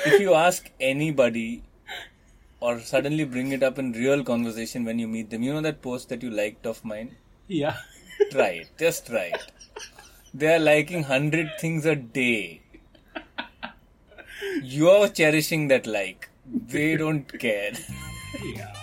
[0.05, 1.63] if you ask anybody
[2.63, 5.81] or suddenly bring it up in real conversation when you meet them, you know that
[5.81, 7.15] post that you liked of mine?
[7.47, 7.75] Yeah.
[8.31, 8.69] Try it.
[8.79, 9.51] Just try it.
[10.33, 12.61] They are liking 100 things a day.
[14.61, 16.29] You're cherishing that like.
[16.45, 17.73] They don't care.
[18.45, 18.73] Yeah.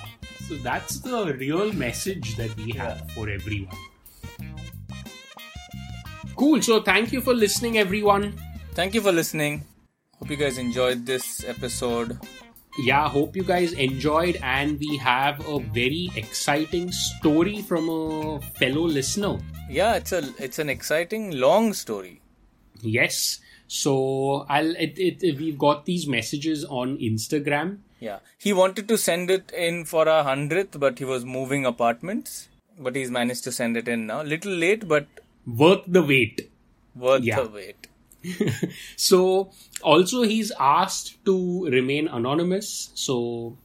[0.46, 3.76] So that's the real message that we have for everyone.
[6.36, 6.60] Cool.
[6.60, 8.34] So thank you for listening, everyone.
[8.74, 9.64] Thank you for listening.
[10.18, 12.18] Hope you guys enjoyed this episode.
[12.78, 18.82] Yeah, hope you guys enjoyed, and we have a very exciting story from a fellow
[18.86, 19.38] listener.
[19.68, 22.20] Yeah, it's a it's an exciting long story.
[22.80, 23.40] Yes.
[23.66, 27.78] So I'll it, it we've got these messages on Instagram.
[27.98, 28.20] Yeah.
[28.38, 32.48] He wanted to send it in for a hundredth, but he was moving apartments.
[32.78, 34.22] But he's managed to send it in now.
[34.22, 35.06] Little late, but
[35.46, 36.50] Worth the wait.
[36.94, 37.42] worth Yeah.
[37.42, 37.79] the wait.
[38.96, 39.50] so
[39.82, 42.90] also he's asked to remain anonymous.
[42.94, 43.56] So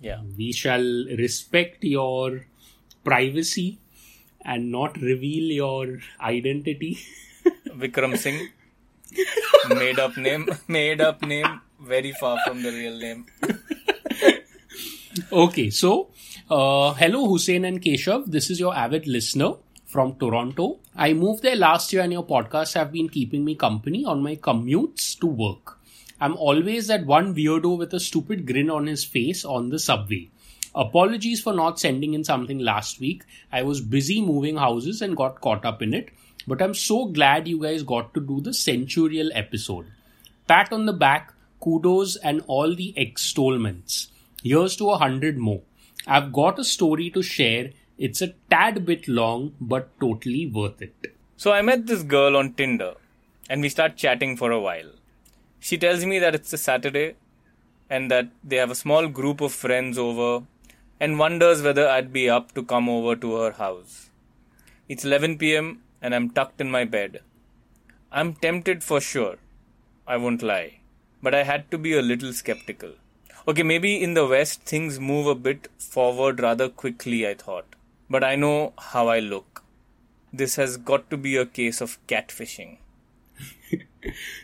[0.00, 0.20] Yeah.
[0.36, 0.82] we shall
[1.18, 2.46] respect your
[3.04, 3.78] privacy
[4.44, 6.98] and not reveal your identity.
[7.82, 8.48] Vikram Singh.
[9.68, 10.48] made up name.
[10.68, 11.60] Made up name.
[11.80, 13.26] Very far from the real name.
[15.32, 16.08] okay, so
[16.50, 18.26] uh, hello Hussein and Keshav.
[18.26, 19.54] This is your avid listener
[19.86, 20.78] from Toronto.
[20.94, 24.36] I moved there last year and your podcasts have been keeping me company on my
[24.36, 25.78] commutes to work.
[26.20, 30.28] I'm always that one weirdo with a stupid grin on his face on the subway.
[30.74, 33.24] Apologies for not sending in something last week.
[33.50, 36.10] I was busy moving houses and got caught up in it.
[36.46, 39.86] But I'm so glad you guys got to do the Centurial episode.
[40.46, 44.08] Pat on the back, kudos, and all the extolments.
[44.42, 45.62] Here's to a hundred more.
[46.06, 47.70] I've got a story to share.
[47.98, 51.14] It's a tad bit long, but totally worth it.
[51.36, 52.94] So I met this girl on Tinder
[53.50, 54.90] and we start chatting for a while.
[55.60, 57.16] She tells me that it's a Saturday
[57.90, 60.44] and that they have a small group of friends over
[60.98, 64.10] and wonders whether I'd be up to come over to her house.
[64.88, 67.20] It's 11 pm and I'm tucked in my bed.
[68.10, 69.36] I'm tempted for sure.
[70.06, 70.78] I won't lie.
[71.22, 72.92] But I had to be a little skeptical.
[73.46, 77.66] Okay, maybe in the West things move a bit forward rather quickly, I thought.
[78.12, 79.64] But I know how I look.
[80.40, 82.76] This has got to be a case of catfishing.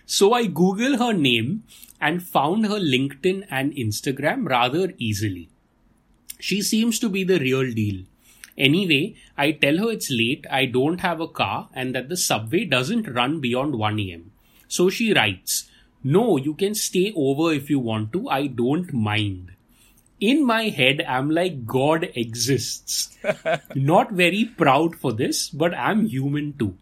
[0.06, 1.64] So I Google her name
[2.00, 5.50] and found her LinkedIn and Instagram rather easily.
[6.38, 8.04] She seems to be the real deal.
[8.56, 12.64] Anyway, I tell her it's late, I don't have a car, and that the subway
[12.64, 14.30] doesn't run beyond 1 am.
[14.66, 15.68] So she writes,
[16.02, 19.52] No, you can stay over if you want to, I don't mind.
[20.20, 23.16] In my head, I'm like, God exists.
[23.74, 26.76] Not very proud for this, but I'm human too.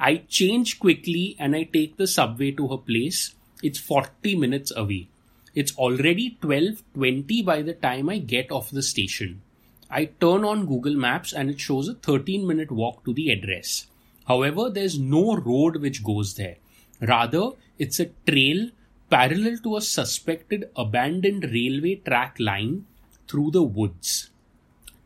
[0.00, 3.34] I change quickly and I take the subway to her place.
[3.62, 5.08] It's 40 minutes away.
[5.54, 9.42] It's already 12:20 by the time I get off the station.
[9.90, 13.86] I turn on Google Maps and it shows a 13 minute walk to the address.
[14.26, 16.56] However, there's no road which goes there.
[17.00, 18.70] Rather, it's a trail
[19.10, 22.86] parallel to a suspected abandoned railway track line
[23.26, 24.30] through the woods.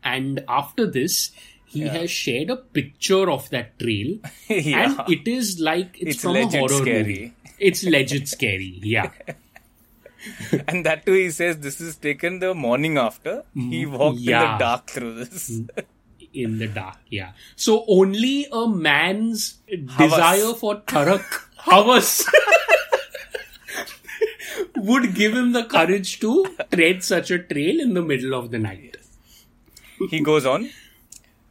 [0.03, 1.31] And after this,
[1.65, 4.17] he has shared a picture of that trail,
[4.49, 4.95] Yeah.
[4.99, 7.03] and it is like it's, It's from a horror scary.
[7.03, 7.33] movie.
[7.59, 9.11] It's legit scary, yeah.
[10.67, 13.43] And that too, he says this is taken the morning after.
[13.53, 15.51] He mm, walked in the dark through this.
[15.51, 15.69] Mm,
[16.33, 17.31] in the dark, yeah.
[17.55, 19.57] So only a man's
[19.97, 21.25] desire for tarak
[21.57, 22.25] havas
[24.75, 28.59] would give him the courage to tread such a trail in the middle of the
[28.59, 28.97] night.
[30.09, 30.69] he goes on.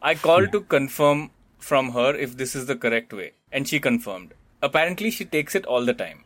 [0.01, 4.35] I called to confirm from her if this is the correct way, and she confirmed.
[4.61, 6.25] Apparently, she takes it all the time.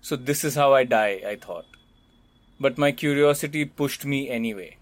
[0.00, 1.66] So, this is how I die, I thought.
[2.60, 4.76] But my curiosity pushed me anyway.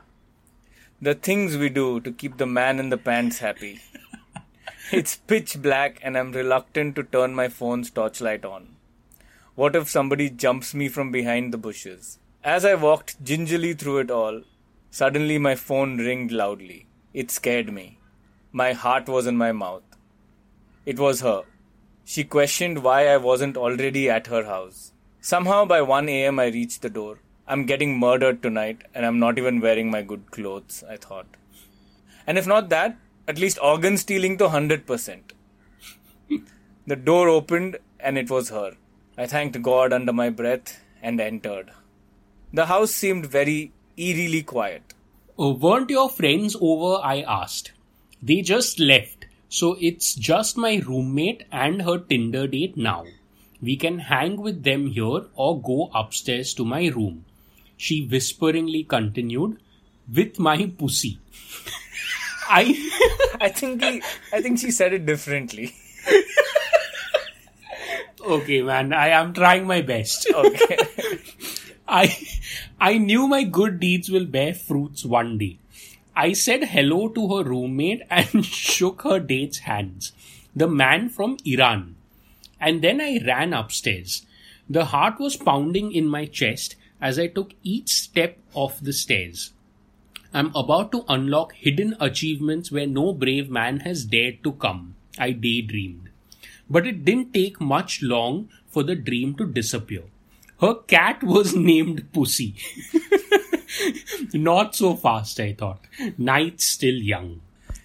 [1.00, 3.80] The things we do to keep the man in the pants happy.
[4.92, 8.76] it's pitch black, and I'm reluctant to turn my phone's torchlight on.
[9.54, 12.18] What if somebody jumps me from behind the bushes?
[12.42, 14.44] As I walked gingerly through it all,
[14.90, 16.86] suddenly my phone ringed loudly.
[17.12, 17.98] It scared me.
[18.50, 19.82] My heart was in my mouth.
[20.86, 21.42] It was her.
[22.06, 24.92] She questioned why I wasn't already at her house.
[25.20, 27.18] Somehow by 1 am I reached the door.
[27.46, 31.26] I'm getting murdered tonight and I'm not even wearing my good clothes, I thought.
[32.26, 32.96] And if not that,
[33.28, 35.20] at least organ stealing to 100%.
[36.86, 38.76] the door opened and it was her.
[39.16, 41.70] I thanked God under my breath and entered.
[42.52, 44.94] The house seemed very eerily quiet.
[45.38, 47.02] Uh, weren't your friends over?
[47.02, 47.72] I asked.
[48.22, 53.04] They just left, so it's just my roommate and her Tinder date now.
[53.60, 57.24] We can hang with them here or go upstairs to my room.
[57.76, 59.58] She whisperingly continued,
[60.12, 61.18] with my pussy.
[62.48, 62.90] I.
[63.40, 64.02] I think he,
[64.32, 65.74] I think she said it differently.
[68.24, 70.26] okay, man, I am trying my best.
[70.32, 70.78] Okay.
[71.88, 72.16] I
[72.80, 75.58] I knew my good deeds will bear fruits one day.
[76.14, 78.44] I said hello to her roommate and
[78.74, 80.12] shook her date's hands,
[80.54, 81.96] the man from Iran.
[82.60, 84.24] And then I ran upstairs.
[84.68, 89.52] The heart was pounding in my chest as I took each step of the stairs.
[90.32, 94.94] I'm about to unlock hidden achievements where no brave man has dared to come.
[95.18, 96.08] I daydreamed.
[96.72, 100.04] But it didn't take much long for the dream to disappear.
[100.60, 102.54] Her cat was named Pussy.
[104.32, 105.80] Not so fast, I thought.
[106.16, 107.42] Night's still young.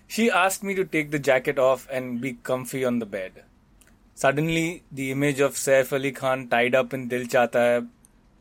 [0.08, 3.44] She asked me to take the jacket off and be comfy on the bed.
[4.16, 7.88] Suddenly, the image of Saif Ali Khan tied up in Dil Chahta Hai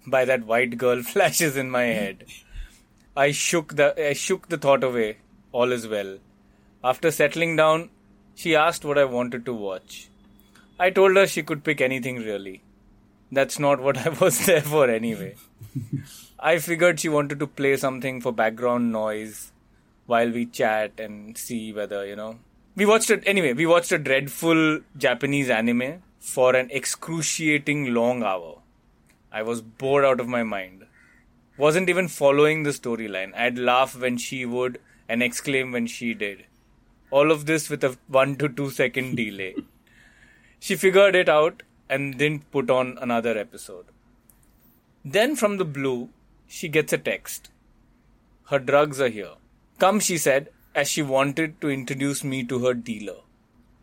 [0.06, 2.24] by that white girl flashes in my head.
[3.16, 5.16] I shook the I shook the thought away.
[5.50, 6.18] All is well.
[6.84, 7.90] After settling down,
[8.34, 10.08] she asked what I wanted to watch.
[10.78, 12.62] I told her she could pick anything really.
[13.32, 15.36] That's not what I was there for anyway.
[16.38, 19.52] I figured she wanted to play something for background noise
[20.06, 22.38] while we chat and see whether, you know.
[22.74, 28.58] We watched it anyway, we watched a dreadful Japanese anime for an excruciating long hour.
[29.32, 30.86] I was bored out of my mind.
[31.56, 33.34] Wasn't even following the storyline.
[33.34, 36.44] I'd laugh when she would and exclaim when she did.
[37.10, 39.54] All of this with a 1 to 2 second delay.
[40.66, 43.84] She figured it out and didn't put on another episode.
[45.04, 46.08] Then from the blue,
[46.48, 47.50] she gets a text.
[48.46, 49.34] Her drugs are here.
[49.78, 53.20] Come, she said, as she wanted to introduce me to her dealer.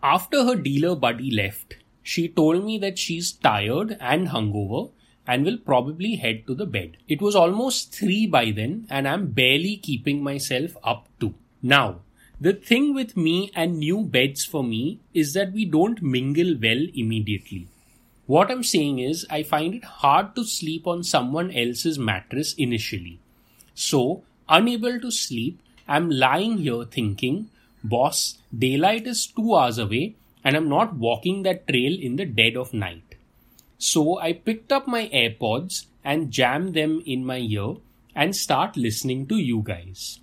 [0.01, 4.91] After her dealer buddy left, she told me that she's tired and hungover
[5.25, 6.97] and will probably head to the bed.
[7.07, 11.33] It was almost 3 by then and I'm barely keeping myself up to.
[11.61, 12.01] Now,
[12.43, 16.81] the thing with me and new beds for me is that we don't mingle well
[16.93, 17.69] immediately.
[18.25, 23.19] What I'm saying is, I find it hard to sleep on someone else's mattress initially.
[23.75, 27.49] So, unable to sleep, I'm lying here thinking,
[27.81, 32.57] boss, daylight is two hours away and I'm not walking that trail in the dead
[32.57, 33.15] of night.
[33.77, 37.75] So I picked up my AirPods and jammed them in my ear
[38.13, 40.19] and start listening to you guys.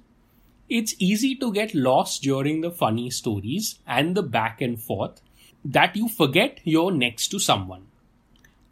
[0.71, 5.21] It's easy to get lost during the funny stories and the back and forth
[5.64, 7.87] that you forget you're next to someone.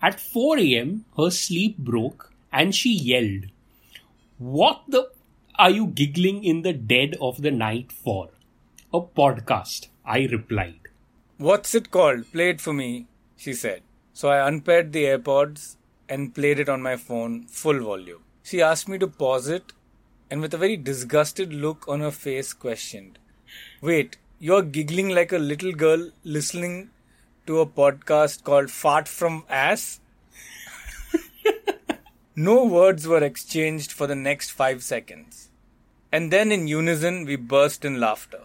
[0.00, 3.46] At 4 am, her sleep broke and she yelled,
[4.38, 5.10] What the
[5.58, 8.30] are you giggling in the dead of the night for?
[8.94, 10.78] A podcast, I replied.
[11.36, 12.30] What's it called?
[12.32, 13.82] Play it for me, she said.
[14.12, 15.74] So I unpaired the AirPods
[16.08, 18.22] and played it on my phone full volume.
[18.44, 19.72] She asked me to pause it
[20.30, 23.18] and with a very disgusted look on her face questioned,
[23.80, 26.90] Wait, you're giggling like a little girl listening
[27.46, 30.00] to a podcast called Fart from Ass?
[32.36, 35.48] no words were exchanged for the next five seconds.
[36.12, 38.44] And then in unison we burst in laughter.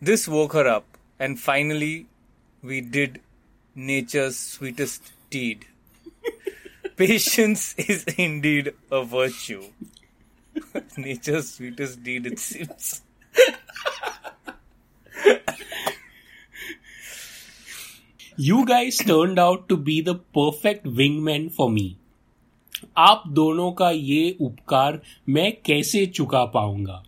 [0.00, 2.06] This woke her up, and finally
[2.62, 3.20] we did
[3.74, 5.66] nature's sweetest deed.
[6.96, 9.64] Patience is indeed a virtue.
[10.97, 13.01] nature's sweetest deed, it seems.
[18.37, 21.87] You guys turned out to be the perfect wingmen for me.
[22.97, 27.03] आप दोनों का ये उपकार मैं कैसे चुका पाऊंगा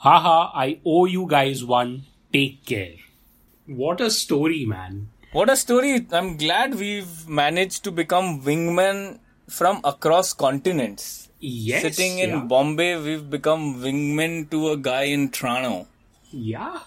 [0.00, 1.96] हा हा I owe you guys one
[2.32, 6.06] take care what a story man What a story!
[6.10, 11.28] I'm glad we've managed to become wingmen from across continents.
[11.45, 12.39] Yes, Sitting in yeah.
[12.39, 15.87] Bombay, we've become wingmen to a guy in Toronto.
[16.31, 16.79] Yeah.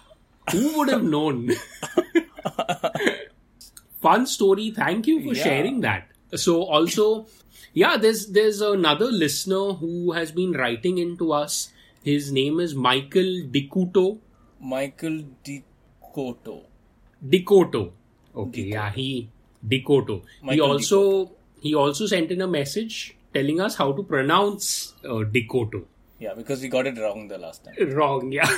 [0.50, 1.50] Who would have known?
[4.00, 4.70] Fun story.
[4.70, 5.42] Thank you for Yeah.
[5.44, 6.08] sharing that.
[6.34, 7.26] So also,
[7.72, 11.72] yeah, there's there's another listener who has been writing into us.
[12.02, 14.18] His name is Michael Dikuto.
[14.60, 16.62] Michael DiCoto.
[17.36, 17.90] Dikoto.
[18.34, 19.28] Okay, yeah, he
[19.66, 20.22] Dikoto.
[20.40, 25.24] he Michael also he also sent in a message telling us how to pronounce uh,
[25.36, 25.84] Dikoto.
[26.18, 27.74] Yeah, because we got it wrong the last time.
[27.94, 28.48] Wrong, yeah.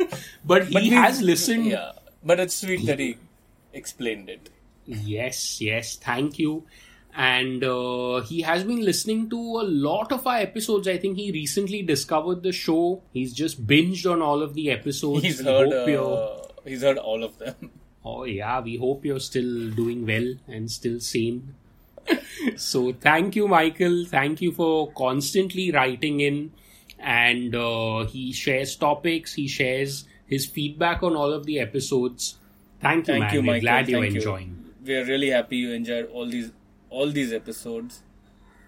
[0.44, 1.66] but he But has listened.
[1.66, 3.16] Yeah, but it's sweet that he
[3.72, 4.50] explained it.
[4.86, 6.64] Yes, yes, thank you.
[7.18, 10.86] And uh, he has been listening to a lot of our episodes.
[10.86, 13.02] I think he recently discovered the show.
[13.14, 15.22] He's just binged on all of the episodes.
[15.22, 15.72] He's We heard.
[15.72, 17.70] Uh, he's heard all of them.
[18.08, 21.56] Oh, yeah, we hope you're still doing well and still sane.
[22.56, 24.04] So, thank you, Michael.
[24.06, 26.52] Thank you for constantly writing in.
[26.98, 32.38] And uh, he shares topics, he shares his feedback on all of the episodes.
[32.80, 33.34] Thank you, Thank man.
[33.34, 33.60] you, We're Michael.
[33.60, 34.64] glad you're Thank enjoying.
[34.84, 36.52] We are really happy you enjoyed all these
[36.90, 38.02] all these episodes.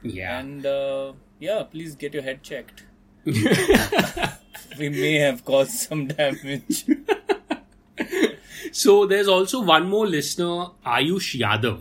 [0.03, 0.39] Yeah.
[0.39, 2.84] And uh, yeah, please get your head checked.
[3.24, 6.84] we may have caused some damage.
[8.72, 11.80] So there's also one more listener, Ayush Yadav.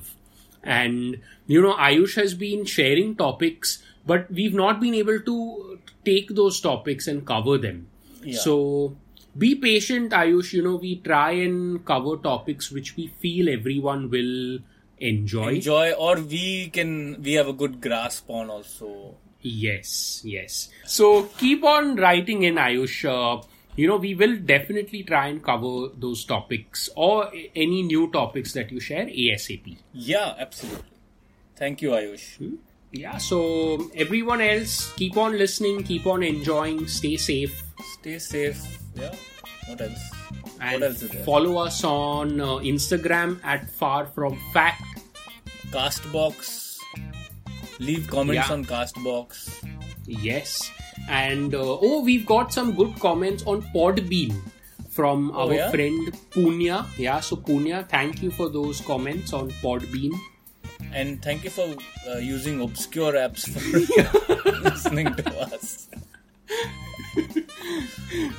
[0.64, 6.36] And, you know, Ayush has been sharing topics, but we've not been able to take
[6.36, 7.88] those topics and cover them.
[8.24, 8.40] Yeah.
[8.40, 8.98] So
[9.38, 10.54] be patient, Ayush.
[10.54, 14.60] You know, we try and cover topics which we feel everyone will
[15.00, 15.56] enjoy.
[15.56, 19.16] Enjoy, or we can we have a good grasp on also.
[19.42, 20.70] Yes, yes.
[20.86, 23.06] So keep on writing in, Ayush.
[23.06, 23.46] Uh,
[23.78, 28.72] you know, we will definitely try and cover those topics or any new topics that
[28.72, 29.78] you share ASAP.
[29.94, 30.84] Yeah, absolutely.
[31.56, 32.58] Thank you, Ayush.
[32.92, 37.64] Yeah, so everyone else, keep on listening, keep on enjoying, stay safe,
[38.00, 38.80] Stay safe.
[38.96, 39.14] Yeah.
[39.68, 40.12] What else?
[40.60, 41.24] and what else is there?
[41.24, 44.82] follow us on uh, Instagram at Far From Fact.
[45.72, 46.78] Castbox.
[47.80, 48.54] Leave comments Yeah.
[48.54, 49.64] on Castbox.
[50.08, 50.72] Yes,
[51.08, 54.36] and uh, oh, we've got some good comments on Podbean
[54.90, 55.72] from Oh, our yeah?
[55.72, 56.86] friend Punya.
[56.98, 60.12] Yeah, so Punya, thank you for those comments on Podbean.
[60.94, 61.68] And thank you for
[62.10, 63.60] uh, using obscure apps for
[64.70, 65.88] listening to us.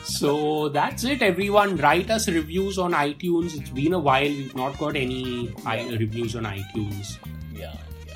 [0.05, 1.77] So that's it, everyone.
[1.77, 3.59] Write us reviews on iTunes.
[3.59, 4.23] It's been a while.
[4.23, 7.19] We've not got any i- reviews on iTunes.
[7.55, 7.75] Yeah,
[8.07, 8.14] yeah.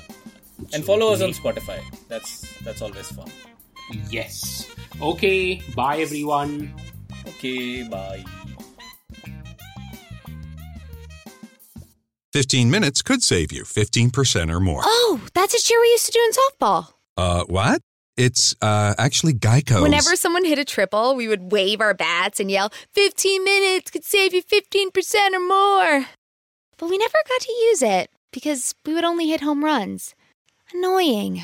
[0.73, 1.79] And follow us on Spotify.
[2.07, 3.29] That's that's always fun.
[4.09, 4.69] Yes.
[5.01, 5.61] Okay.
[5.75, 6.73] Bye, everyone.
[7.27, 8.23] Okay, bye.
[12.33, 14.81] 15 minutes could save you 15% or more.
[14.83, 16.93] Oh, that's a cheer we used to do in softball.
[17.15, 17.81] Uh, what?
[18.17, 19.81] It's uh, actually Geico.
[19.81, 24.03] Whenever someone hit a triple, we would wave our bats and yell, 15 minutes could
[24.03, 26.07] save you 15% or more.
[26.77, 30.15] But we never got to use it because we would only hit home runs.
[30.73, 31.43] Annoying.